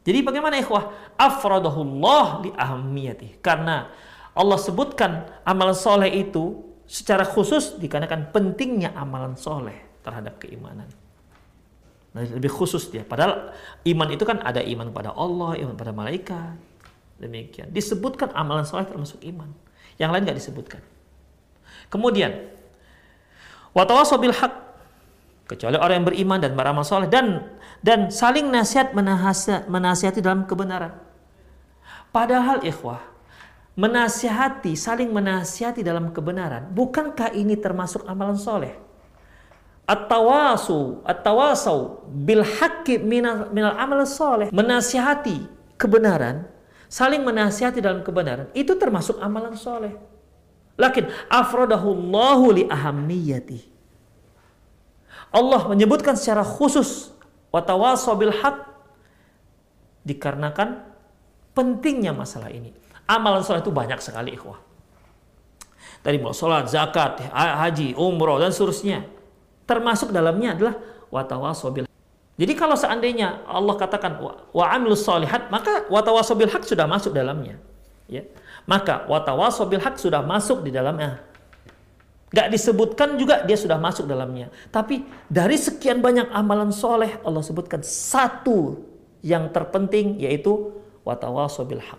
[0.00, 0.88] Jadi bagaimana ikhwah?
[1.20, 3.44] Afradahullah li ahamiyati.
[3.44, 3.92] Karena
[4.32, 10.88] Allah sebutkan amalan soleh itu secara khusus dikarenakan pentingnya amalan soleh terhadap keimanan.
[12.16, 13.04] Nah, lebih khusus dia.
[13.04, 13.52] Padahal
[13.84, 16.56] iman itu kan ada iman pada Allah, iman pada malaikat.
[17.20, 17.68] Demikian.
[17.68, 19.52] Disebutkan amalan soleh termasuk iman.
[20.00, 20.82] Yang lain nggak disebutkan.
[21.90, 22.32] Kemudian
[23.74, 24.52] watawasobil hak
[25.50, 27.50] kecuali orang yang beriman dan beramal soleh dan
[27.82, 28.94] dan saling nasihat
[29.66, 30.94] menasihati dalam kebenaran.
[32.14, 33.02] Padahal ikhwah
[33.78, 38.76] menasihati, saling menasihati dalam kebenaran, bukankah ini termasuk amalan soleh?
[39.88, 44.52] At-tawasu, at-tawasau bil haqqi minal, minal amal soleh.
[44.54, 45.48] Menasihati
[45.80, 46.46] kebenaran,
[46.86, 49.96] saling menasihati dalam kebenaran, itu termasuk amalan soleh.
[50.80, 53.60] Lakin afrodahullahu li ahammiyati.
[55.30, 57.12] Allah menyebutkan secara khusus
[57.52, 58.64] watawasobil haq
[60.08, 60.80] dikarenakan
[61.52, 62.72] pentingnya masalah ini.
[63.04, 64.58] Amalan sholat itu banyak sekali ikhwah.
[66.00, 69.04] Dari mulai sholat, zakat, haji, umroh, dan seterusnya.
[69.68, 70.74] Termasuk dalamnya adalah
[71.12, 71.90] watawasobil
[72.40, 77.60] jadi kalau seandainya Allah katakan wa amilus solihat, maka watawasobil hak sudah masuk dalamnya.
[78.08, 78.24] Ya
[78.70, 81.18] maka watawasobil hak sudah masuk di dalamnya.
[82.30, 84.54] Gak disebutkan juga dia sudah masuk dalamnya.
[84.70, 88.78] Tapi dari sekian banyak amalan soleh Allah sebutkan satu
[89.26, 90.70] yang terpenting yaitu
[91.02, 91.98] watawasobil hak.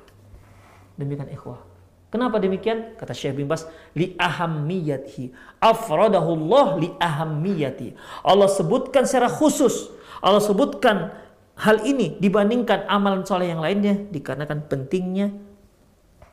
[0.96, 1.60] Demikian ikhwah.
[2.08, 2.96] Kenapa demikian?
[2.96, 5.60] Kata Syekh bin Bas, li ahammiyatihi.
[5.60, 7.96] Afradahullah li ahammiyati.
[8.24, 9.92] Allah sebutkan secara khusus.
[10.24, 11.12] Allah sebutkan
[11.60, 15.51] hal ini dibandingkan amalan soleh yang lainnya dikarenakan pentingnya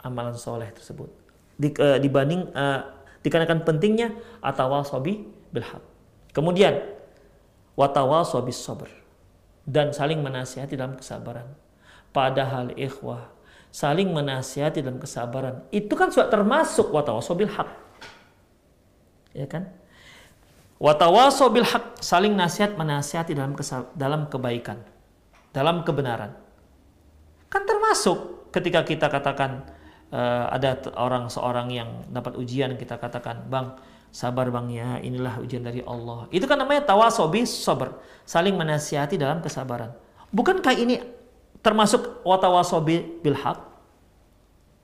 [0.08, 1.12] amalan soleh tersebut
[1.60, 2.86] di, uh, dibanding uh,
[3.20, 5.82] dikarenakan pentingnya atawasobi bilhaq.
[6.30, 6.78] Kemudian
[7.74, 8.90] watawasobi sabr
[9.66, 11.50] dan saling menasihati dalam kesabaran.
[12.14, 13.28] Padahal ikhwah
[13.68, 17.68] saling menasihati dalam kesabaran itu kan sudah termasuk watawasobil haq.
[19.36, 19.68] Ya kan?
[20.78, 23.58] Watawasobil haq saling nasihat menasihati dalam
[23.98, 24.78] dalam kebaikan,
[25.50, 26.38] dalam kebenaran.
[27.50, 29.68] Kan termasuk ketika kita katakan
[30.12, 33.76] uh, ada orang seorang yang dapat ujian kita katakan, "Bang,
[34.08, 37.96] sabar Bang ya, inilah ujian dari Allah." Itu kan namanya tawasobi sabar,
[38.28, 39.92] saling menasihati dalam kesabaran.
[40.28, 41.00] Bukankah ini
[41.64, 43.58] termasuk watawasobi bil haq?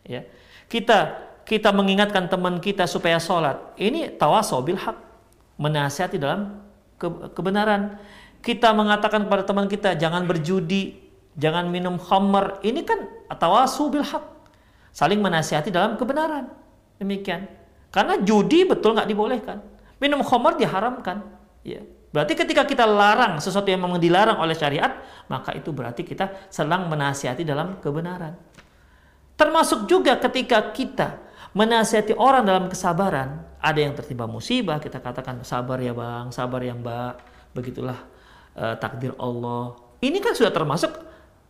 [0.04, 0.24] Ya.
[0.68, 3.60] Kita kita mengingatkan teman kita supaya sholat.
[3.76, 4.96] Ini tawasobil haq.
[5.60, 6.64] Menasihati dalam
[6.96, 7.06] ke,
[7.36, 8.00] kebenaran.
[8.40, 10.98] Kita mengatakan kepada teman kita jangan berjudi,
[11.36, 12.60] jangan minum khamr.
[12.64, 13.06] Ini kan
[13.36, 14.33] tawasobil haq.
[14.94, 16.54] Saling menasihati dalam kebenaran.
[17.02, 17.50] Demikian.
[17.90, 19.58] Karena judi betul nggak dibolehkan.
[19.98, 21.26] Minum khamr diharamkan.
[21.66, 21.82] Ya.
[22.14, 26.86] Berarti ketika kita larang sesuatu yang memang dilarang oleh syariat, maka itu berarti kita sedang
[26.86, 28.38] menasihati dalam kebenaran.
[29.34, 31.18] Termasuk juga ketika kita
[31.58, 33.42] menasihati orang dalam kesabaran.
[33.58, 37.18] Ada yang tertimpa musibah, kita katakan sabar ya bang, sabar ya mbak.
[37.50, 37.98] Begitulah
[38.54, 39.74] uh, takdir Allah.
[39.98, 40.94] Ini kan sudah termasuk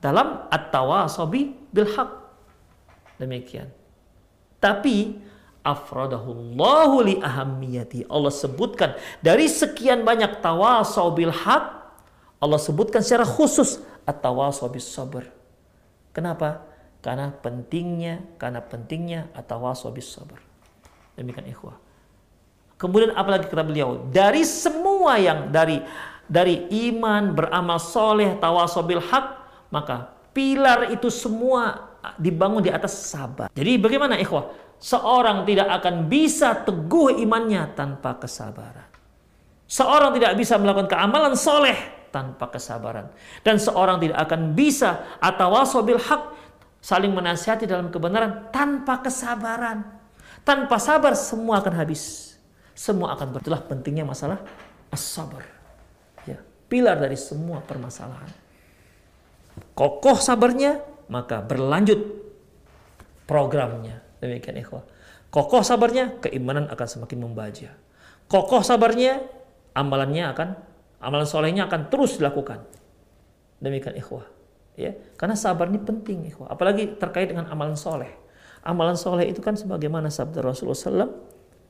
[0.01, 2.24] dalam at-tawasobi bil haq.
[3.20, 3.70] Demikian.
[4.59, 5.18] Tapi
[5.62, 8.09] afradahullahu li ahammiyati.
[8.11, 11.64] Allah sebutkan dari sekian banyak tawasobil haq,
[12.42, 15.24] Allah sebutkan secara khusus at-tawasobil sabr.
[16.12, 16.74] Kenapa?
[17.05, 20.40] karena pentingnya karena pentingnya atawassobis sabar.
[21.20, 21.77] Demikian ikhwah.
[22.81, 25.85] Kemudian apalagi kata beliau, dari semua yang dari
[26.24, 29.27] dari iman, beramal soleh, tawasobil hak,
[29.68, 33.49] maka pilar itu semua dibangun di atas sabar.
[33.53, 34.77] Jadi bagaimana ikhwah?
[34.77, 38.90] Seorang tidak akan bisa teguh imannya tanpa kesabaran.
[39.64, 41.79] Seorang tidak bisa melakukan keamalan soleh
[42.12, 43.09] tanpa kesabaran.
[43.40, 46.23] Dan seorang tidak akan bisa atawasobil hak
[46.85, 49.83] saling menasihati dalam kebenaran tanpa kesabaran.
[50.45, 52.37] Tanpa sabar semua akan habis.
[52.77, 54.45] Semua akan bertelah pentingnya masalah
[54.93, 55.43] as-sabar.
[56.29, 58.29] Ya, pilar dari semua permasalahan.
[59.75, 62.01] Kokoh sabarnya, maka berlanjut
[63.29, 64.05] programnya.
[64.21, 64.85] Demikian ikhwah.
[65.29, 67.75] Kokoh sabarnya, keimanan akan semakin membaja.
[68.31, 69.21] Kokoh sabarnya,
[69.75, 70.49] amalannya akan
[71.03, 72.62] amalan solehnya akan terus dilakukan.
[73.61, 74.35] Demikian ikhwah
[74.75, 78.11] ya karena sabar ini penting ikhwah apalagi terkait dengan amalan soleh
[78.67, 81.11] amalan soleh itu kan sebagaimana sabda Rasulullah SAW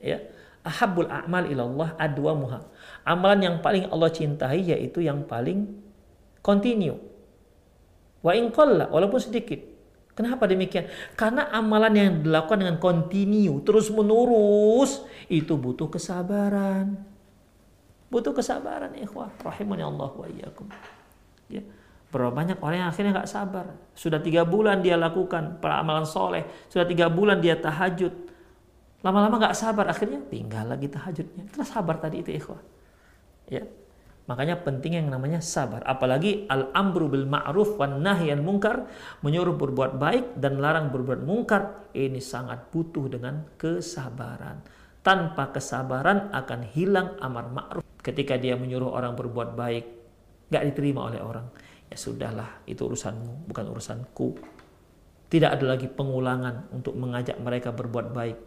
[0.01, 0.17] ya
[0.65, 2.59] ahabul a'mal ilallah adwa muha
[3.05, 5.69] amalan yang paling Allah cintai yaitu yang paling
[6.41, 6.97] continue
[8.25, 9.75] wa in walaupun sedikit
[10.15, 10.87] Kenapa demikian?
[11.19, 16.95] Karena amalan yang dilakukan dengan continue, terus menerus, itu butuh kesabaran.
[18.07, 19.27] Butuh kesabaran, ikhwah.
[19.43, 20.71] Rahimani Allah wa iyyakum.
[21.51, 21.67] Ya.
[22.15, 23.75] Berapa banyak orang yang akhirnya nggak sabar.
[23.91, 26.47] Sudah tiga bulan dia lakukan peramalan soleh.
[26.71, 28.15] Sudah tiga bulan dia tahajud.
[29.03, 29.91] Lama-lama nggak sabar.
[29.91, 31.43] Akhirnya tinggal lagi tahajudnya.
[31.51, 32.63] Itulah sabar tadi itu ikhwah.
[33.51, 33.67] Ya.
[34.25, 35.85] Makanya penting yang namanya sabar.
[35.85, 38.89] Apalagi al-amru bil ma'ruf wan nahyan mungkar.
[39.21, 41.93] Menyuruh berbuat baik dan larang berbuat mungkar.
[41.93, 44.65] Ini sangat butuh dengan kesabaran.
[45.05, 47.85] Tanpa kesabaran akan hilang amar ma'ruf.
[48.01, 49.85] Ketika dia menyuruh orang berbuat baik.
[50.49, 51.45] Gak diterima oleh orang
[51.89, 54.27] ya sudahlah itu urusanmu bukan urusanku
[55.29, 58.37] tidak ada lagi pengulangan untuk mengajak mereka berbuat baik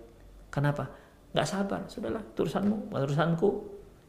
[0.50, 0.90] kenapa
[1.34, 3.48] nggak sabar sudahlah itu urusanmu bukan urusanku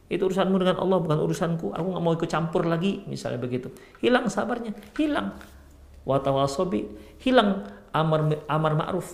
[0.10, 1.70] itu urusanmu dengan Allah bukan urusanku.
[1.70, 3.70] Aku nggak mau ikut campur lagi misalnya begitu.
[4.02, 5.38] Hilang sabarnya hilang.
[6.02, 6.90] Watawasobi
[7.22, 9.14] hilang amar amar ma'ruf.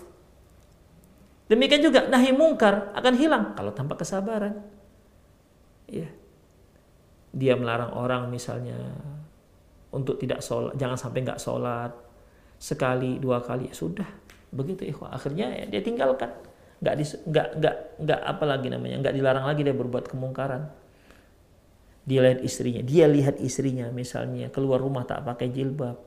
[1.52, 4.64] Demikian juga nahi mungkar akan hilang kalau tanpa kesabaran.
[5.92, 6.08] Ya
[7.36, 8.80] dia melarang orang misalnya
[9.92, 11.92] untuk tidak sholat, jangan sampai nggak sholat.
[12.56, 14.08] Sekali dua kali ya sudah.
[14.56, 15.12] Begitu ikhwah.
[15.12, 16.32] Akhirnya ya dia tinggalkan.
[16.80, 16.96] Nggak
[17.28, 20.85] nggak nggak nggak apa lagi namanya nggak dilarang lagi dia berbuat kemungkaran
[22.06, 22.86] dia lihat istrinya.
[22.86, 25.98] Dia lihat istrinya misalnya keluar rumah tak pakai jilbab.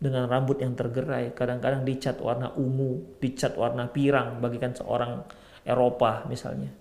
[0.00, 1.36] Dengan rambut yang tergerai.
[1.36, 5.22] Kadang-kadang dicat warna ungu dicat warna pirang bagikan seorang
[5.62, 6.72] Eropa misalnya.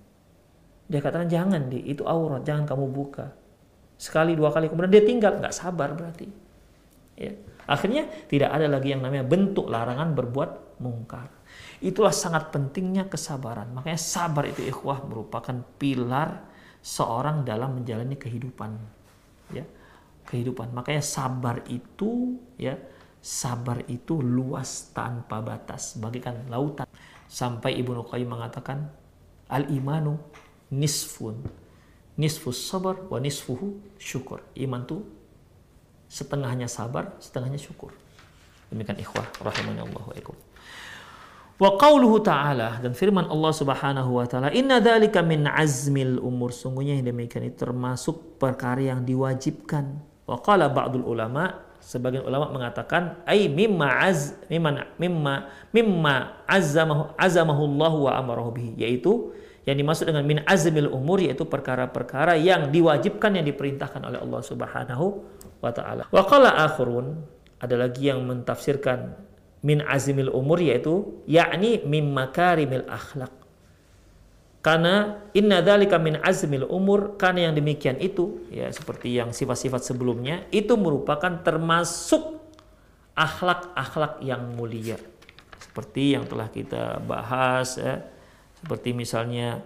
[0.89, 2.41] Dia katakan jangan di itu aurat.
[2.41, 3.29] Jangan kamu buka.
[3.99, 4.71] Sekali dua kali.
[4.71, 5.37] Kemudian dia tinggal.
[5.37, 6.25] Nggak sabar berarti.
[7.19, 7.35] Ya.
[7.69, 11.29] Akhirnya tidak ada lagi yang namanya bentuk larangan berbuat mungkar.
[11.83, 13.69] Itulah sangat pentingnya kesabaran.
[13.75, 16.48] Makanya sabar itu ikhwah merupakan pilar
[16.79, 18.75] seorang dalam menjalani kehidupan
[19.51, 19.65] ya
[20.29, 22.77] kehidupan makanya sabar itu ya
[23.19, 26.87] sabar itu luas tanpa batas bagikan lautan
[27.27, 28.87] sampai Ibnu Qayyim mengatakan
[29.51, 30.15] al imanu
[30.71, 31.43] nisfun
[32.19, 34.43] nisfus sabar wa nisfuhu syukur.
[34.59, 35.07] Iman tuh
[36.11, 37.95] setengahnya sabar, setengahnya syukur.
[38.67, 40.35] Demikian ikhwah rahimani Allah wa.
[41.59, 46.95] Wa qawluhu ta'ala dan firman Allah Subhanahu wa taala, "Inna dzalika min azmil umur." Sungguhnya
[46.95, 49.99] yang demikian itu termasuk perkara yang diwajibkan.
[50.23, 55.35] Wa qala ba'dul ulama sebagian ulama mengatakan ai mimma az mimma mimma
[55.71, 56.15] mimma
[56.47, 59.31] azamahu azamahu Allah wa amarahu bihi yaitu
[59.63, 65.05] yang dimaksud dengan min azmil umur yaitu perkara-perkara yang diwajibkan yang diperintahkan oleh Allah Subhanahu
[65.59, 66.07] wa taala.
[66.07, 67.19] Wa qala akhirun
[67.59, 69.27] ada lagi yang mentafsirkan
[69.59, 73.39] min azmil umur yaitu yakni mim makarimil akhlak
[74.59, 80.43] karena inna dzalika min azmil umur karena yang demikian itu ya seperti yang sifat-sifat sebelumnya
[80.51, 82.43] itu merupakan termasuk
[83.15, 84.99] akhlak-akhlak yang mulia.
[85.59, 88.03] Seperti yang telah kita bahas ya.
[88.59, 89.63] Seperti misalnya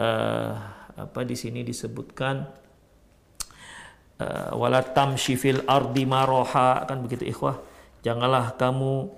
[0.00, 0.52] uh,
[0.96, 2.48] apa di sini disebutkan
[4.16, 7.60] uh, wala tamshi fil ardi maroha kan begitu ikhwah.
[8.00, 9.12] Janganlah kamu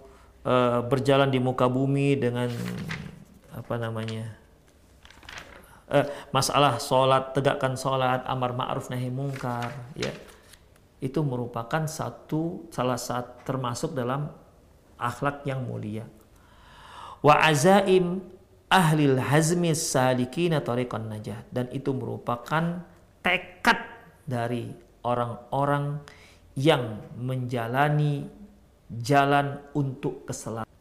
[0.45, 2.49] uh, berjalan di muka bumi dengan
[3.55, 4.45] apa namanya?
[5.91, 10.11] eh, masalah sholat tegakkan sholat amar ma'ruf nahi mungkar ya
[11.05, 14.33] itu merupakan satu salah satu termasuk dalam
[14.97, 16.09] akhlak yang mulia
[17.21, 18.25] wa azaim
[18.73, 22.81] ahlil hazmi salikina tariqan najah dan itu merupakan
[23.21, 23.79] tekad
[24.25, 24.73] dari
[25.05, 26.01] orang-orang
[26.57, 28.25] yang menjalani
[29.01, 30.75] jalan untuk keselamatan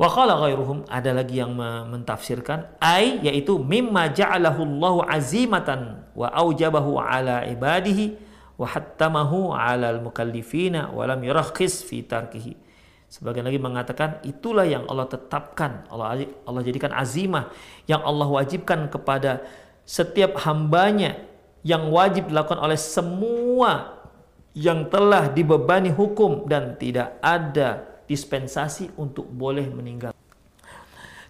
[0.00, 1.52] Wa qala ghairuhum ada lagi yang
[1.92, 8.16] mentafsirkan ai yaitu mimma ja'alahu Allah azimatan wa aujabahu ala ibadihi
[8.56, 12.56] wa hattamahu ala al-mukallifina wa lam yurakhis fi tarkihi.
[13.12, 17.52] Sebagian lagi mengatakan itulah yang Allah tetapkan, Allah Allah jadikan azimah
[17.84, 19.44] yang Allah wajibkan kepada
[19.84, 21.20] setiap hambanya
[21.60, 23.99] yang wajib dilakukan oleh semua
[24.56, 30.10] yang telah dibebani hukum dan tidak ada dispensasi untuk boleh meninggal.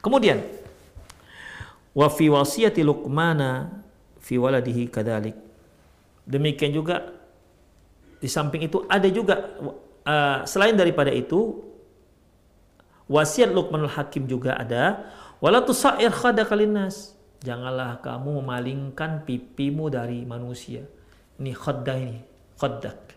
[0.00, 0.40] Kemudian
[1.92, 3.68] wa fi wasiyati Luqmana
[4.16, 5.36] fi waladihi kadalik.
[6.24, 7.12] Demikian juga
[8.20, 9.56] di samping itu ada juga
[10.08, 11.60] uh, selain daripada itu
[13.10, 17.12] wasiat Luqmanul Hakim juga ada wala tusair khadaka linnas.
[17.40, 20.84] Janganlah kamu memalingkan pipimu dari manusia.
[21.40, 22.20] Ini khaddah ini,
[22.60, 23.09] khaddak.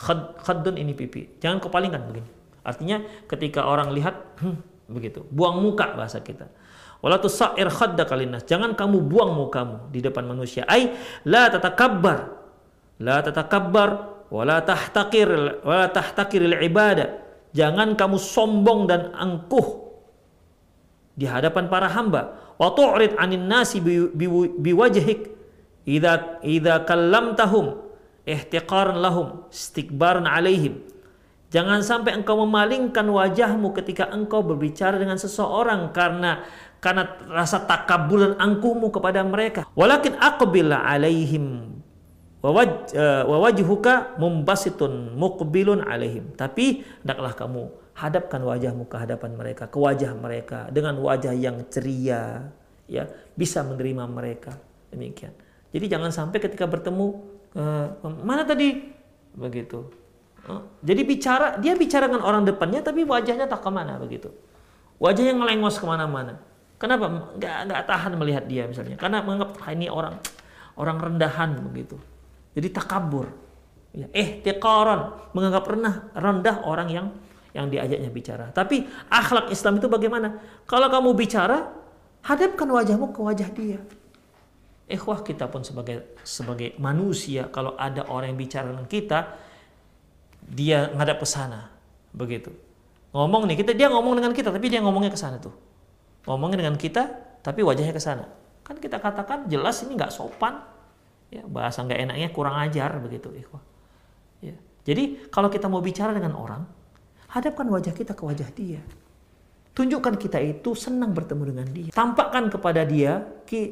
[0.00, 1.36] Khad, khaddun ini pipi.
[1.44, 2.30] Jangan kau palingkan begini.
[2.64, 6.48] Artinya ketika orang lihat hmm, begitu, buang muka bahasa kita.
[7.00, 8.44] Wala tusair khadda kalinas.
[8.44, 10.64] Jangan kamu buang mukamu di depan manusia.
[10.68, 10.92] Ai
[11.28, 12.18] la tatakabbar.
[13.00, 13.90] La tatakabbar
[14.28, 17.20] wala tahtakir wala tahtakir ibadah.
[17.56, 19.90] Jangan kamu sombong dan angkuh
[21.16, 22.36] di hadapan para hamba.
[22.60, 25.32] Wa tu'rid 'anin nasi biwajhik
[25.88, 27.89] idza idza kallamtahum
[28.28, 30.80] ihtiqaran lahum istikbaran alaihim
[31.50, 36.46] Jangan sampai engkau memalingkan wajahmu ketika engkau berbicara dengan seseorang karena
[36.78, 39.66] karena rasa takabur dan angkuhmu kepada mereka.
[39.74, 41.74] Walakin aqbil alaihim
[42.46, 46.30] eh, wa wajhuka mumbasitun muqbilun alaihim.
[46.38, 47.62] Tapi hendaklah kamu
[47.98, 52.46] hadapkan wajahmu ke hadapan mereka, ke wajah mereka dengan wajah yang ceria,
[52.86, 54.54] ya, bisa menerima mereka.
[54.94, 55.34] Demikian.
[55.74, 57.18] Jadi jangan sampai ketika bertemu
[58.22, 58.90] mana tadi
[59.34, 60.00] begitu
[60.80, 64.32] jadi bicara, dia bicara dengan orang depannya, tapi wajahnya tak ke mana begitu.
[64.96, 66.40] Wajahnya ngelengos ke mana-mana.
[66.80, 67.36] Kenapa?
[67.36, 68.96] Nggak, nggak tahan melihat dia misalnya.
[68.96, 70.16] Karena menganggap ah, ini orang
[70.80, 72.00] orang rendahan begitu.
[72.56, 73.28] Jadi takabur.
[73.90, 77.06] Ya, eh tekaran menganggap rendah rendah orang yang
[77.52, 78.46] yang diajaknya bicara.
[78.54, 80.40] Tapi akhlak Islam itu bagaimana?
[80.64, 81.68] Kalau kamu bicara,
[82.24, 83.80] hadapkan wajahmu ke wajah dia.
[84.90, 89.38] Ikhwah kita pun sebagai sebagai manusia kalau ada orang yang bicara dengan kita,
[90.42, 91.70] dia ngadap ke sana.
[92.10, 92.50] Begitu.
[93.14, 95.54] Ngomong nih kita dia ngomong dengan kita tapi dia ngomongnya ke sana tuh.
[96.26, 97.06] Ngomongnya dengan kita
[97.42, 98.26] tapi wajahnya ke sana.
[98.66, 100.58] Kan kita katakan jelas ini nggak sopan.
[101.30, 103.62] Ya bahasa nggak enaknya kurang ajar begitu ikhwah.
[104.42, 104.58] Ya.
[104.82, 106.66] Jadi kalau kita mau bicara dengan orang
[107.30, 108.82] hadapkan wajah kita ke wajah dia
[109.74, 113.26] tunjukkan kita itu senang bertemu dengan dia tampakkan kepada dia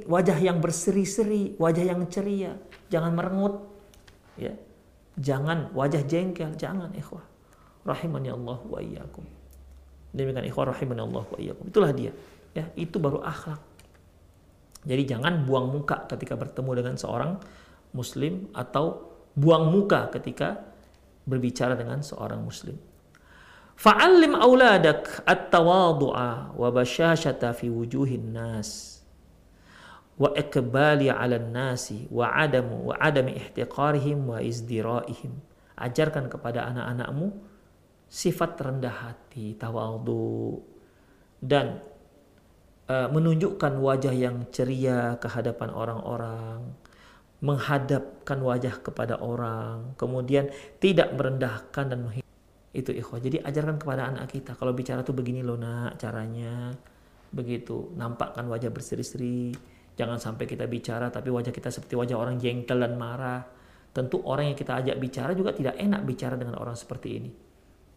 [0.06, 2.54] wajah yang berseri-seri wajah yang ceria
[2.90, 3.62] jangan merengut
[4.38, 4.54] ya
[5.18, 7.26] Jangan wajah jengkel, jangan ikhwah.
[7.82, 9.26] Rahimani Allah wa iyyakum.
[10.14, 11.66] Demikian ikhwah rahimani Allah wa iyyakum.
[11.66, 12.14] Itulah dia.
[12.54, 13.58] Ya, itu baru akhlak.
[14.86, 17.42] Jadi jangan buang muka ketika bertemu dengan seorang
[17.90, 20.62] muslim atau buang muka ketika
[21.26, 22.78] berbicara dengan seorang muslim.
[23.78, 28.98] Fa'allim auladak at-tawadu'a wa basyashata fi wujuhin nas
[30.18, 35.30] wa ikbali 'ala nasi wa adamu wa adami ihtiqarihim wa izdiraihim.
[35.78, 37.38] Ajarkan kepada anak-anakmu
[38.10, 40.58] sifat rendah hati, tawadhu
[41.38, 41.78] dan
[42.90, 46.74] uh, menunjukkan wajah yang ceria ke hadapan orang-orang,
[47.38, 50.50] menghadapkan wajah kepada orang, kemudian
[50.82, 52.27] tidak merendahkan dan menghina.
[52.72, 53.20] Itu ikhwah.
[53.20, 56.72] Jadi ajarkan kepada anak kita kalau bicara tuh begini loh nak caranya.
[57.28, 59.52] Begitu, nampakkan wajah berseri-seri.
[59.98, 63.42] Jangan sampai kita bicara tapi wajah kita seperti wajah orang jengkel dan marah.
[63.92, 67.30] Tentu orang yang kita ajak bicara juga tidak enak bicara dengan orang seperti ini.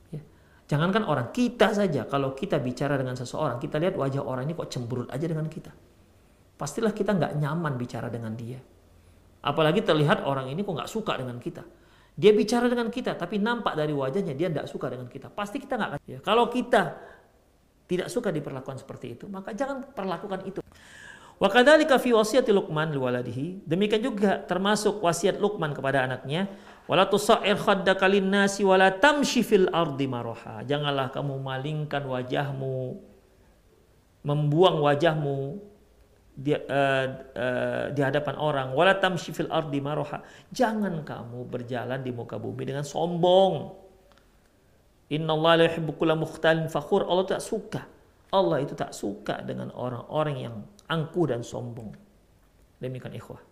[0.09, 0.23] Ya.
[0.65, 4.71] Jangankan orang, kita saja kalau kita bicara dengan seseorang, kita lihat wajah orang ini kok
[4.71, 5.69] cemberut aja dengan kita.
[6.57, 8.61] Pastilah kita nggak nyaman bicara dengan dia
[9.41, 11.65] Apalagi terlihat orang ini kok nggak suka dengan kita.
[12.11, 15.31] Dia bicara dengan kita, tapi nampak dari wajahnya dia tidak suka dengan kita.
[15.31, 15.89] Pasti kita nggak.
[16.03, 16.99] Ya, kalau kita
[17.87, 20.59] tidak suka diperlakukan seperti itu, maka jangan perlakukan itu.
[21.41, 21.49] Wa
[21.97, 22.11] fi
[22.53, 23.65] Luqman liwaladihi.
[23.65, 26.45] Demikian juga termasuk wasiat Luqman kepada anaknya,
[26.85, 30.61] wala tusair khaddaka nasi wala tamshi fil ardi maroha.
[30.61, 33.01] Janganlah kamu malingkan wajahmu,
[34.21, 35.70] membuang wajahmu
[36.31, 37.05] di, uh,
[37.35, 38.67] uh, di hadapan orang.
[38.71, 40.23] Wala tamshi fil ardi maroha.
[40.49, 43.75] Jangan kamu berjalan di muka bumi dengan sombong.
[45.11, 47.03] Innallaha la yuhibbu mukhtalin fakhur.
[47.03, 47.83] Allah tak suka.
[48.31, 50.55] Allah itu tak suka dengan orang-orang yang
[50.87, 51.91] angkuh dan sombong.
[52.79, 53.43] Demikian ikhwah.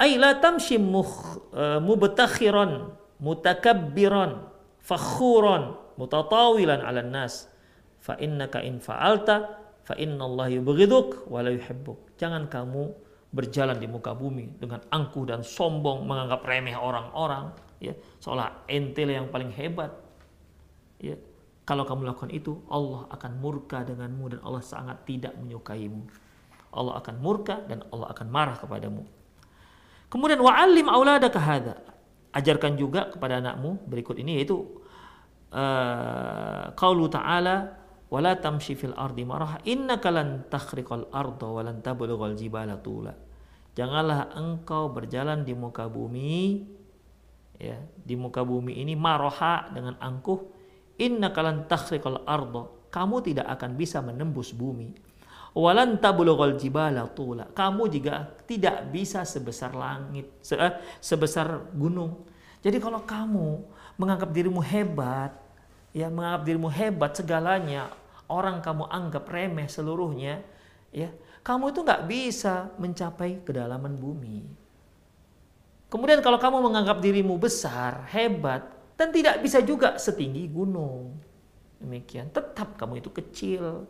[0.00, 2.88] Ay la tamshi mukh, uh, mubtakhiran
[3.20, 4.48] mutakabbiran
[4.80, 7.52] fakhuran mutatawilan ala nas.
[8.00, 9.59] Fa innaka in fa'alta
[9.90, 12.14] fa Allah yubghiduk wa la yuhibbuk.
[12.14, 12.94] Jangan kamu
[13.34, 17.50] berjalan di muka bumi dengan angkuh dan sombong menganggap remeh orang-orang
[17.82, 17.90] ya.
[18.22, 19.90] Seolah ente yang paling hebat
[21.02, 21.18] ya.
[21.66, 26.06] Kalau kamu lakukan itu Allah akan murka denganmu dan Allah sangat tidak menyukaimu.
[26.70, 29.02] Allah akan murka dan Allah akan marah kepadamu.
[30.10, 31.74] Kemudian wa'allim auladaka hadza
[32.30, 34.66] ajarkan juga kepada anakmu berikut ini yaitu
[35.50, 37.79] uh, qaulu ta'ala
[38.10, 43.14] wala tamshi fil ardi marah innaka lan takhriqal arda wa lan tablughal jibala tula.
[43.78, 46.66] Janganlah engkau berjalan di muka bumi
[47.54, 50.42] ya di muka bumi ini maroha dengan angkuh
[50.98, 52.66] innaka lan takhriqal arda.
[52.90, 54.90] Kamu tidak akan bisa menembus bumi.
[55.54, 57.46] Walan tablughal jibala tula.
[57.46, 62.26] Kamu juga tidak bisa sebesar langit eh, sebesar gunung.
[62.58, 63.62] Jadi kalau kamu
[63.94, 65.30] menganggap dirimu hebat
[65.90, 67.90] ya menganggap dirimu hebat segalanya
[68.30, 70.40] orang kamu anggap remeh seluruhnya,
[70.94, 71.10] ya
[71.42, 74.46] kamu itu nggak bisa mencapai kedalaman bumi.
[75.90, 78.62] Kemudian kalau kamu menganggap dirimu besar, hebat,
[78.94, 81.18] dan tidak bisa juga setinggi gunung.
[81.82, 83.88] Demikian, tetap kamu itu kecil.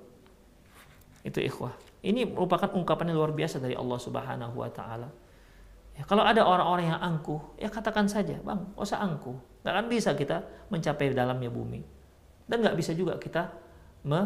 [1.20, 1.76] Itu ikhwah.
[2.00, 5.12] Ini merupakan ungkapan yang luar biasa dari Allah Subhanahu wa taala.
[5.92, 9.36] Ya, kalau ada orang-orang yang angkuh, ya katakan saja, Bang, usah angkuh.
[9.60, 10.40] Gak akan bisa kita
[10.72, 11.84] mencapai dalamnya bumi.
[12.48, 13.52] Dan nggak bisa juga kita
[14.06, 14.20] me,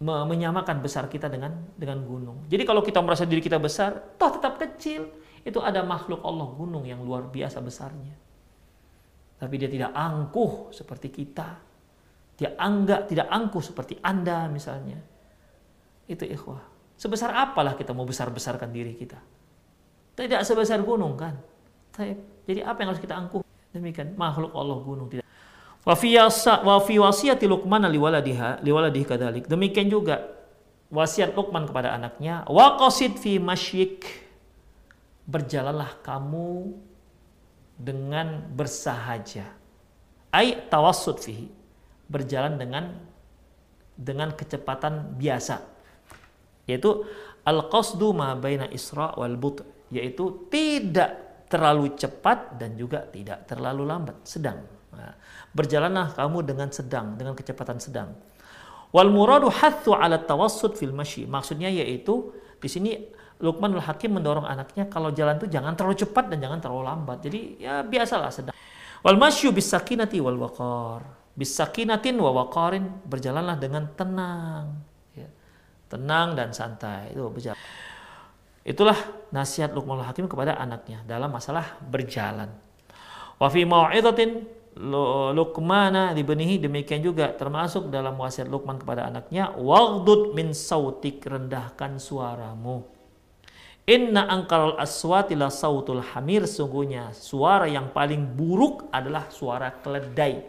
[0.00, 2.46] me, menyamakan besar kita dengan dengan gunung.
[2.46, 5.08] Jadi kalau kita merasa diri kita besar, toh tetap kecil.
[5.42, 8.12] Itu ada makhluk Allah gunung yang luar biasa besarnya.
[9.38, 11.48] Tapi dia tidak angkuh seperti kita.
[12.38, 14.98] Dia anggap tidak angkuh seperti Anda misalnya.
[16.10, 16.60] Itu ikhwah.
[16.98, 19.18] Sebesar apalah kita mau besar-besarkan diri kita.
[20.18, 21.38] Tidak sebesar gunung kan.
[21.94, 23.46] Jadi apa yang harus kita angkuh?
[23.70, 25.27] Demikian makhluk Allah gunung tidak
[25.88, 29.44] Wa fi wasiyati Luqman liwaladiha liwaladihi kadalik.
[29.48, 30.20] Demikian juga
[30.92, 34.04] wasiat Luqman kepada anaknya, wa qasid fi masyik.
[35.24, 36.76] Berjalanlah kamu
[37.80, 39.48] dengan bersahaja.
[40.28, 41.48] Ai tawassut fihi.
[42.08, 42.84] Berjalan dengan
[43.96, 45.64] dengan kecepatan biasa.
[46.68, 47.04] Yaitu
[47.48, 54.20] al-qasdu ma baina isra wal but, yaitu tidak terlalu cepat dan juga tidak terlalu lambat,
[54.28, 54.60] sedang.
[54.98, 55.14] Nah,
[55.54, 58.18] berjalanlah kamu dengan sedang, dengan kecepatan sedang.
[58.90, 61.30] Wal muradu hathu ala tawassut fil masyi.
[61.30, 62.90] Maksudnya yaitu di sini
[63.38, 67.22] Luqmanul Hakim mendorong anaknya kalau jalan itu jangan terlalu cepat dan jangan terlalu lambat.
[67.22, 68.54] Jadi ya biasalah sedang.
[69.06, 71.06] Wal masyu bis sakinati wal waqar.
[71.38, 74.82] Bis sakinatin wa waqarin berjalanlah dengan tenang.
[75.14, 75.30] Ya.
[75.86, 77.14] Tenang dan santai.
[77.14, 77.54] Itu berjalan.
[78.66, 78.98] Itulah
[79.30, 82.50] nasihat Luqmanul Hakim kepada anaknya dalam masalah berjalan.
[83.38, 83.62] Wa fi
[84.78, 92.86] Luqmana dibenihi demikian juga termasuk dalam wasiat Luqman kepada anaknya waghdud min sautik rendahkan suaramu
[93.88, 100.44] Inna angkal aswati la sautul hamir sungguhnya suara yang paling buruk adalah suara keledai.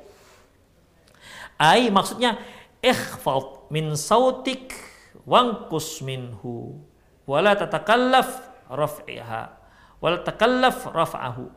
[1.56, 2.36] Ai maksudnya
[2.84, 4.76] ikhfad min sautik
[5.24, 6.84] wangkus minhu
[7.24, 9.56] wala tatakallaf raf'iha
[10.04, 11.48] wala takallaf raf'ahu.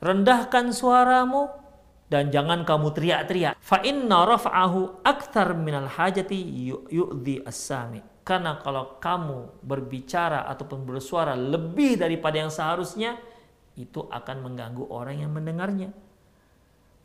[0.00, 1.52] Rendahkan suaramu
[2.14, 3.58] dan jangan kamu teriak-teriak.
[3.58, 6.38] Fa inna raf'ahu akthar minal hajati
[6.86, 7.98] yu'dhi as-sami.
[8.22, 13.18] Karena kalau kamu berbicara ataupun bersuara lebih daripada yang seharusnya,
[13.74, 15.90] itu akan mengganggu orang yang mendengarnya.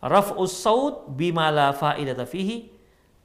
[0.05, 2.69] Raf'us saut bima la fa'idata fihi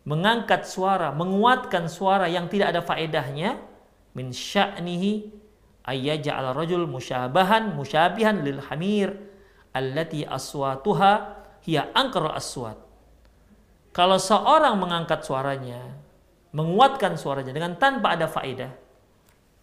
[0.09, 3.61] mengangkat suara, menguatkan suara yang tidak ada faedahnya
[4.17, 5.13] min sya'nihi
[5.85, 9.13] ayyaja'al rajul musyabahan musyabihan lil hamir
[9.77, 11.34] allati aswatuha
[11.65, 12.77] hiya angkar aswat.
[13.95, 15.81] Kalau seorang mengangkat suaranya,
[16.51, 18.73] menguatkan suaranya dengan tanpa ada faedah,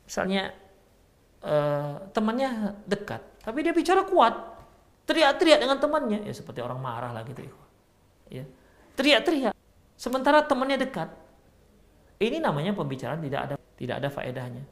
[0.08, 0.56] misalnya
[1.44, 4.34] uh, temannya dekat, tapi dia bicara kuat,
[5.04, 7.44] teriak-teriak dengan temannya ya seperti orang marah lah gitu
[8.32, 8.46] ya
[8.96, 9.54] teriak-teriak.
[10.00, 11.10] Sementara temannya dekat
[12.22, 14.64] ini namanya pembicaraan tidak ada tidak ada faedahnya.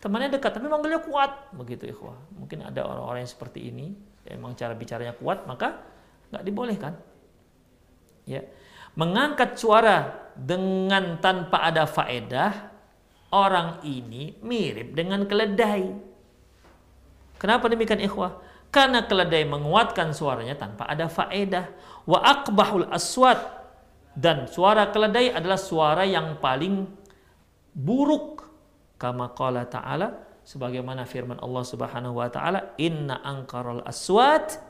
[0.00, 3.92] Temannya dekat tapi manggilnya kuat begitu ikhwah mungkin ada orang-orang yang seperti ini
[4.24, 5.80] ya, memang cara bicaranya kuat maka
[6.30, 6.94] nggak dibolehkan.
[8.24, 8.46] Ya.
[8.94, 12.70] Mengangkat suara dengan tanpa ada faedah
[13.34, 15.94] orang ini mirip dengan keledai.
[17.38, 18.42] Kenapa demikian ikhwah?
[18.70, 21.70] Karena keledai menguatkan suaranya tanpa ada faedah.
[22.06, 23.58] Wa akbahul aswat.
[24.14, 26.86] Dan suara keledai adalah suara yang paling
[27.74, 28.46] buruk.
[29.00, 30.12] Kama qala ta'ala
[30.44, 34.60] sebagaimana firman Allah Subhanahu wa taala, "Inna angkaral aswat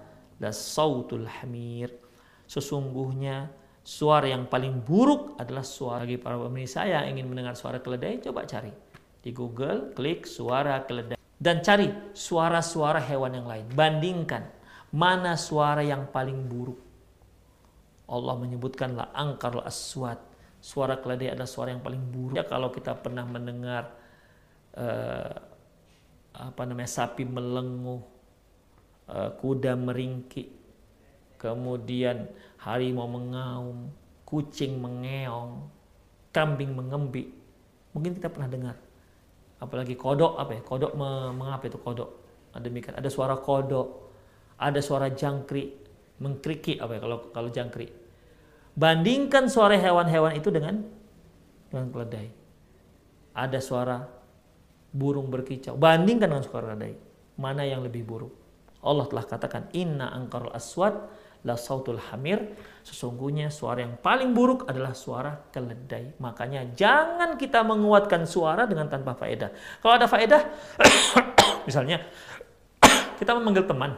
[0.40, 1.92] la sautul hamir."
[2.50, 3.52] Sesungguhnya
[3.86, 8.42] suara yang paling buruk adalah suara bagi para pemirsa yang ingin mendengar suara keledai coba
[8.42, 8.72] cari
[9.20, 13.64] di Google klik suara keledai dan cari suara-suara hewan yang lain.
[13.72, 14.44] Bandingkan
[14.92, 16.76] mana suara yang paling buruk.
[18.10, 20.20] Allah menyebutkanlah angkar aswat.
[20.60, 22.36] Suara keledai adalah suara yang paling buruk.
[22.36, 23.96] Ya, kalau kita pernah mendengar
[24.76, 25.32] uh,
[26.36, 28.19] apa namanya sapi melenguh, uh,
[29.10, 30.48] kuda meringkik,
[31.40, 32.30] kemudian
[32.62, 33.90] harimau mengaum,
[34.22, 35.66] kucing mengeong,
[36.30, 37.34] kambing mengembik.
[37.90, 38.76] Mungkin kita pernah dengar.
[39.58, 40.62] Apalagi kodok apa ya?
[40.62, 42.10] Kodok mengapa itu kodok?
[42.50, 44.10] Demikian ada suara kodok
[44.60, 45.88] ada suara jangkrik
[46.20, 47.90] mengkriki apa ya kalau kalau jangkrik.
[48.76, 50.84] Bandingkan suara hewan-hewan itu dengan
[51.72, 52.28] dengan keledai.
[53.34, 54.04] Ada suara
[54.92, 55.74] burung berkicau.
[55.74, 56.94] Bandingkan dengan suara keledai.
[57.40, 58.39] Mana yang lebih buruk
[58.80, 60.96] Allah telah katakan inna angkarul aswad
[61.44, 62.56] la sautul hamir.
[62.80, 66.16] Sesungguhnya suara yang paling buruk adalah suara keledai.
[66.16, 69.52] Makanya jangan kita menguatkan suara dengan tanpa faedah.
[69.84, 70.42] Kalau ada faedah
[71.68, 72.00] misalnya
[73.20, 73.96] kita memanggil teman.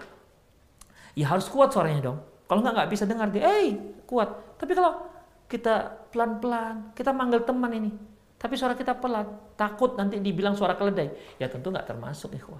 [1.14, 2.18] Ya harus kuat suaranya dong.
[2.50, 4.58] Kalau nggak nggak bisa dengar dia eh kuat.
[4.58, 5.08] Tapi kalau
[5.46, 7.92] kita pelan-pelan kita manggil teman ini
[8.42, 12.58] tapi suara kita pelan takut nanti dibilang suara keledai ya tentu nggak termasuk ikhwah.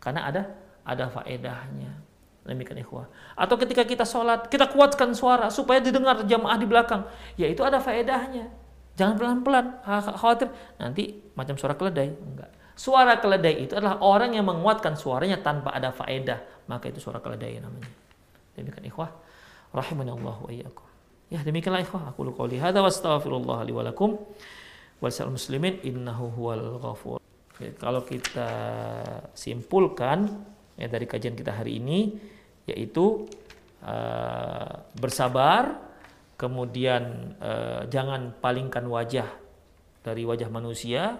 [0.00, 0.42] Karena ada
[0.88, 2.08] ada faedahnya
[2.48, 3.12] Demikian ikhwah.
[3.36, 7.04] Atau ketika kita sholat, kita kuatkan suara supaya didengar jamaah di belakang.
[7.36, 8.48] Ya itu ada faedahnya.
[8.96, 9.66] Jangan pelan-pelan,
[10.16, 10.48] khawatir
[10.80, 12.08] nanti macam suara keledai.
[12.08, 12.50] Enggak.
[12.72, 16.40] Suara keledai itu adalah orang yang menguatkan suaranya tanpa ada faedah.
[16.72, 17.92] Maka itu suara keledai namanya.
[18.56, 19.12] Demikian ikhwah.
[19.76, 20.50] Allah wa.
[21.28, 22.16] Ya demikianlah ikhwah.
[22.16, 23.84] Aku qouli hadza wa astaghfirullah li wa
[25.28, 27.20] muslimin innahu huwal ghafur.
[27.76, 28.50] Kalau kita
[29.36, 30.48] simpulkan
[30.78, 32.14] ya dari kajian kita hari ini
[32.70, 33.26] yaitu
[33.82, 35.80] uh, bersabar,
[36.38, 39.26] kemudian uh, jangan palingkan wajah
[40.04, 41.18] dari wajah manusia,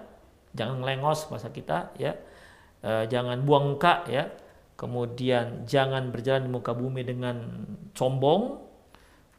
[0.54, 2.14] jangan lengos bahasa kita ya,
[2.84, 4.30] uh, jangan buang muka ya,
[4.78, 8.60] kemudian jangan berjalan di muka bumi dengan sombong,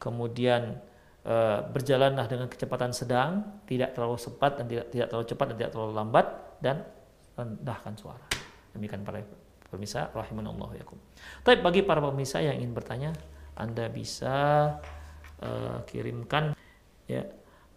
[0.02, 0.76] kemudian
[1.24, 5.72] uh, berjalanlah dengan kecepatan sedang, tidak terlalu cepat dan tidak tidak terlalu cepat dan tidak
[5.72, 6.26] terlalu lambat
[6.58, 6.76] dan
[7.38, 8.26] rendahkan suara.
[8.74, 9.22] Demikian para
[9.70, 10.98] Pemirsa rahimanallahu yakum.
[11.46, 13.14] Tapi bagi para pemirsa yang ingin bertanya,
[13.54, 14.34] Anda bisa
[15.38, 16.58] uh, kirimkan
[17.06, 17.22] ya,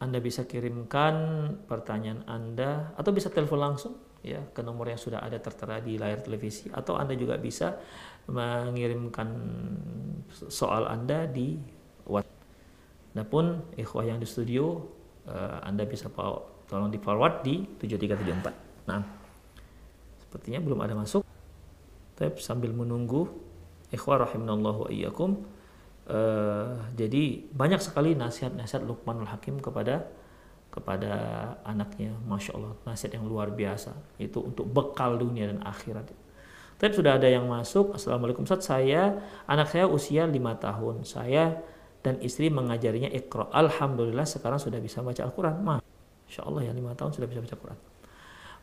[0.01, 1.15] Anda bisa kirimkan
[1.69, 6.23] pertanyaan Anda atau bisa telepon langsung ya ke nomor yang sudah ada tertera di layar
[6.23, 7.75] televisi atau Anda juga bisa
[8.31, 9.27] mengirimkan
[10.47, 11.59] soal Anda di
[12.07, 12.41] WhatsApp.
[13.13, 14.81] Adapun ikhwah yang di studio
[15.27, 16.09] uh, Anda bisa
[16.67, 18.89] tolong di forward di 7374.
[18.89, 18.99] Nah,
[20.17, 21.22] sepertinya belum ada masuk.
[22.13, 23.29] Tapi sambil menunggu.
[23.93, 25.45] Ikhwah rahimanallahu wa iyyakum.
[26.03, 30.09] Uh, jadi banyak sekali nasihat-nasihat Luqmanul Hakim kepada
[30.73, 31.13] kepada
[31.63, 32.11] anaknya.
[32.25, 33.93] Masya Allah nasihat yang luar biasa.
[34.17, 36.09] Itu untuk bekal dunia dan akhirat.
[36.81, 37.95] Tapi sudah ada yang masuk.
[37.95, 38.65] Assalamualaikum Ustaz.
[38.65, 40.95] Saya anak saya usia 5 tahun.
[41.05, 41.61] Saya
[42.03, 45.55] dan istri mengajarinya ikra Alhamdulillah sekarang sudah bisa baca Al-Quran.
[45.63, 47.92] Masya Allah ya 5 tahun sudah bisa baca Al-Quran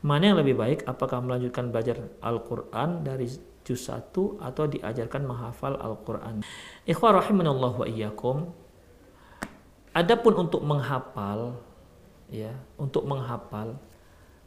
[0.00, 0.88] Mana yang lebih baik?
[0.88, 3.28] Apakah melanjutkan belajar Al-Quran dari
[3.60, 6.40] juz 1 atau diajarkan menghafal Al-Quran?
[6.88, 8.48] Ikhwah rahimanallah wa iyyakum.
[9.92, 11.60] Adapun untuk menghafal,
[12.32, 13.76] ya, untuk menghafal,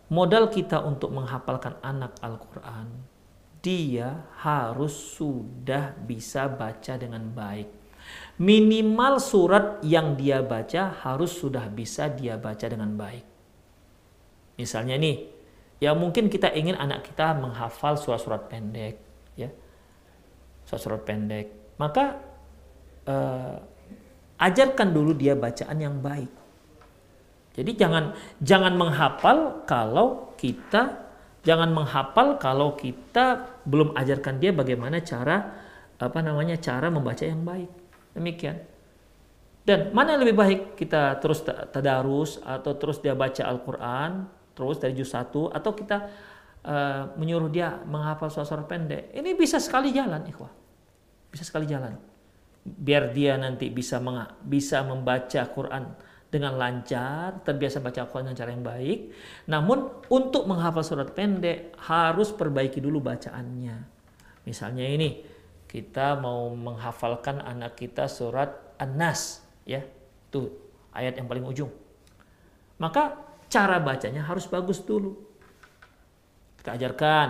[0.09, 2.89] modal kita untuk menghafalkan anak Al-Quran,
[3.61, 7.69] dia harus sudah bisa baca dengan baik.
[8.41, 13.23] Minimal surat yang dia baca harus sudah bisa dia baca dengan baik.
[14.59, 15.32] Misalnya nih,
[15.83, 19.03] ya mungkin kita ingin anak kita menghafal surat-surat pendek,
[19.35, 19.51] ya,
[20.63, 21.75] surat-surat pendek.
[21.75, 22.23] Maka
[23.03, 23.59] uh,
[24.39, 26.31] ajarkan dulu dia bacaan yang baik.
[27.53, 31.03] Jadi jangan jangan menghafal kalau kita
[31.43, 35.51] jangan menghafal kalau kita belum ajarkan dia bagaimana cara
[35.99, 37.69] apa namanya cara membaca yang baik.
[38.15, 38.57] Demikian.
[39.63, 44.93] Dan mana yang lebih baik kita terus tadarus atau terus dia baca Al-Qur'an terus dari
[44.93, 45.97] juz 1 atau kita
[46.63, 49.11] uh, menyuruh dia menghafal suara-suara pendek.
[49.13, 50.51] Ini bisa sekali jalan, ikhwah.
[51.29, 51.97] Bisa sekali jalan.
[52.63, 53.99] Biar dia nanti bisa
[54.45, 55.83] bisa membaca Quran
[56.33, 58.99] dengan lancar, terbiasa baca Al-Quran dengan cara yang baik.
[59.53, 63.77] Namun untuk menghafal surat pendek harus perbaiki dulu bacaannya.
[64.49, 65.21] Misalnya ini,
[65.69, 68.49] kita mau menghafalkan anak kita surat
[68.81, 69.85] An-Nas, ya.
[70.33, 70.49] Tuh,
[70.89, 71.69] ayat yang paling ujung.
[72.81, 73.13] Maka
[73.53, 75.13] cara bacanya harus bagus dulu.
[76.57, 77.27] Kita ajarkan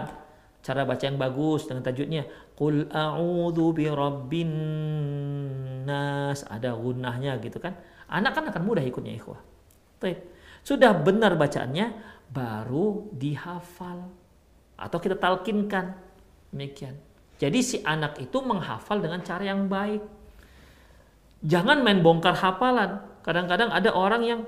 [0.63, 2.23] cara baca yang bagus dengan tajwidnya.
[2.55, 4.51] Qul a'udzu birabbin
[5.83, 6.47] nas.
[6.47, 7.75] Ada gunnahnya gitu kan
[8.13, 9.41] Anak kan akan mudah ikutnya ikhwah.
[10.61, 11.91] Sudah benar bacaannya,
[12.29, 14.05] baru dihafal.
[14.77, 15.97] Atau kita talkinkan.
[16.53, 16.93] Demikian.
[17.41, 20.03] Jadi si anak itu menghafal dengan cara yang baik.
[21.43, 23.01] Jangan main bongkar hafalan.
[23.25, 24.41] Kadang-kadang ada orang yang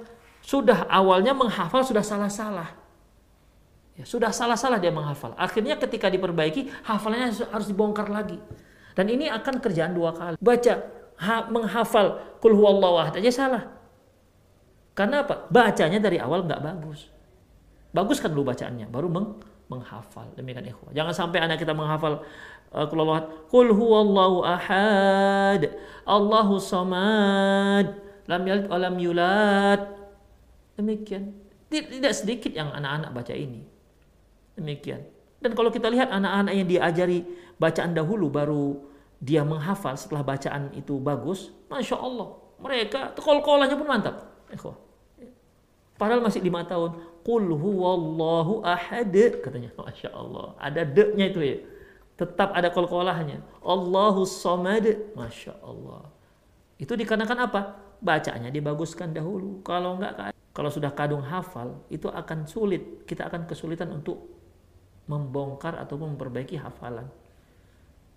[0.45, 2.69] sudah awalnya menghafal sudah salah-salah.
[3.97, 5.33] Ya, sudah salah-salah dia menghafal.
[5.39, 8.37] Akhirnya ketika diperbaiki, hafalannya harus dibongkar lagi.
[8.93, 10.35] Dan ini akan kerjaan dua kali.
[10.37, 10.73] Baca
[11.17, 13.73] ha, menghafal kul huwallahu aja salah.
[14.93, 15.49] Karena apa?
[15.49, 17.09] Bacanya dari awal nggak bagus.
[17.95, 19.39] Bagus kan dulu bacaannya, baru meng,
[19.71, 20.27] menghafal.
[20.35, 20.91] Demikian ikhwah.
[20.91, 22.21] Jangan sampai anak kita menghafal
[22.75, 25.71] uh, ahad, kul huwallahu ahad,
[26.03, 27.95] Allahu samad,
[28.27, 30.04] lam yalid wa yulad.
[30.75, 31.35] Demikian.
[31.71, 33.63] Tidak sedikit yang anak-anak baca ini.
[34.55, 35.03] Demikian.
[35.39, 37.25] Dan kalau kita lihat anak-anak yang diajari
[37.59, 38.65] bacaan dahulu baru
[39.19, 44.15] dia menghafal setelah bacaan itu bagus, masya Allah, mereka kol-kolanya pun mantap.
[45.95, 46.99] Padahal masih lima tahun.
[47.23, 49.71] Qul huwallahu ahad katanya.
[49.79, 50.53] Masya Allah.
[50.59, 51.57] Ada de-nya itu ya.
[52.19, 53.39] Tetap ada kol-kolahnya.
[53.63, 54.85] Allahu samad.
[55.15, 56.03] Masya Allah.
[56.75, 57.61] Itu dikarenakan apa?
[58.03, 59.63] Bacanya dibaguskan dahulu.
[59.63, 63.03] Kalau enggak, kalau sudah kadung hafal, itu akan sulit.
[63.03, 64.23] Kita akan kesulitan untuk
[65.11, 67.11] membongkar ataupun memperbaiki hafalan.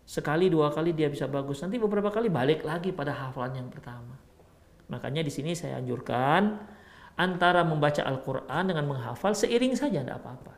[0.07, 4.14] Sekali dua kali dia bisa bagus, nanti beberapa kali balik lagi pada hafalan yang pertama.
[4.86, 6.62] Makanya di sini saya anjurkan
[7.18, 10.55] antara membaca Al-Quran dengan menghafal seiring saja, tidak apa-apa.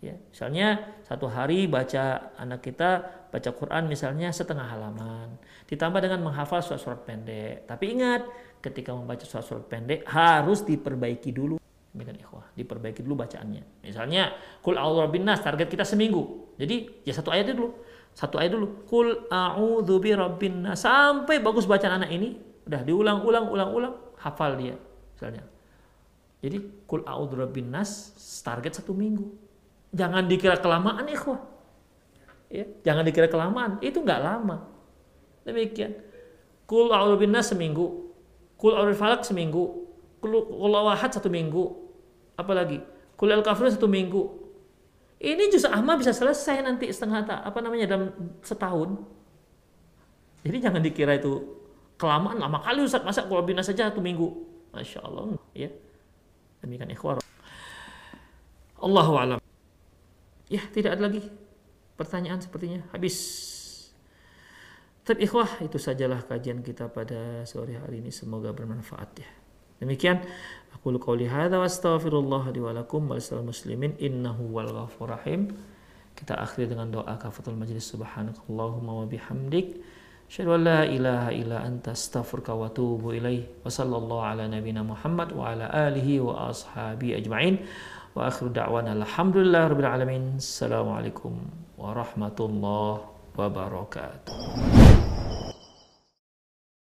[0.00, 3.02] Ya, misalnya satu hari baca anak kita
[3.34, 5.34] baca Quran misalnya setengah halaman,
[5.66, 7.66] ditambah dengan menghafal surat-surat pendek.
[7.66, 8.22] Tapi ingat,
[8.62, 11.58] ketika membaca surat-surat pendek harus diperbaiki dulu.
[11.90, 13.82] Demikian ikhwah, diperbaiki dulu bacaannya.
[13.82, 14.30] Misalnya,
[14.62, 14.78] kul
[15.10, 16.54] bin nas target kita seminggu.
[16.54, 17.74] Jadi ya satu ayat dulu
[18.14, 18.86] satu ayat dulu.
[18.86, 20.86] Kul a'udzu birabbin nas.
[20.86, 24.78] Sampai bagus bacaan anak ini, udah diulang-ulang ulang-ulang hafal dia
[25.18, 25.42] misalnya.
[26.40, 28.14] Jadi kul a'udzu birabbin nas
[28.46, 29.26] target satu minggu.
[29.90, 31.53] Jangan dikira kelamaan ikhwah.
[32.54, 34.70] Ya, jangan dikira kelamaan, itu nggak lama.
[35.42, 35.98] Demikian.
[36.70, 38.14] Kul a'udzu seminggu.
[38.54, 39.90] Kul a'udzu falak seminggu.
[40.22, 40.38] Kul
[40.86, 41.74] ahad satu minggu.
[42.38, 42.78] Apalagi?
[43.18, 44.44] Kul al-kafirun satu minggu
[45.24, 48.12] ini juz amma bisa selesai nanti setengah tak apa namanya dalam
[48.44, 49.00] setahun.
[50.44, 51.40] Jadi jangan dikira itu
[51.96, 54.28] kelamaan lama kali Ustaz masa kalau bina saja satu minggu.
[54.76, 55.72] Masya Allah ya.
[56.60, 57.24] Demikian ikhwar.
[58.76, 59.40] Allahu alam.
[60.52, 61.24] Ya, tidak ada lagi
[61.94, 62.82] pertanyaan sepertinya.
[62.94, 63.16] Habis.
[65.04, 68.08] Tapi ikhwah, itu sajalah kajian kita pada sore hari ini.
[68.08, 69.30] Semoga bermanfaat ya.
[69.82, 70.22] Demikian
[70.74, 75.54] Aku qouli hadza wa astaghfirullah li wa lakum wa muslimin innahu wal ghafur rahim.
[76.12, 79.82] Kita akhiri dengan doa kafatul majlis subhanakallahumma wa bihamdik
[80.24, 83.44] Asyhadu an la ilaha illa anta astaghfiruka wa atubu ilaih.
[83.62, 87.60] Wa sallallahu ala nabiyyina Muhammad wa ala alihi wa ashabi ajma'in.
[88.14, 90.38] Wa akhiru da'wana alhamdulillah rabbil alamin.
[90.38, 91.34] Assalamualaikum
[91.74, 93.02] warahmatullahi
[93.34, 94.30] wabarakatuh.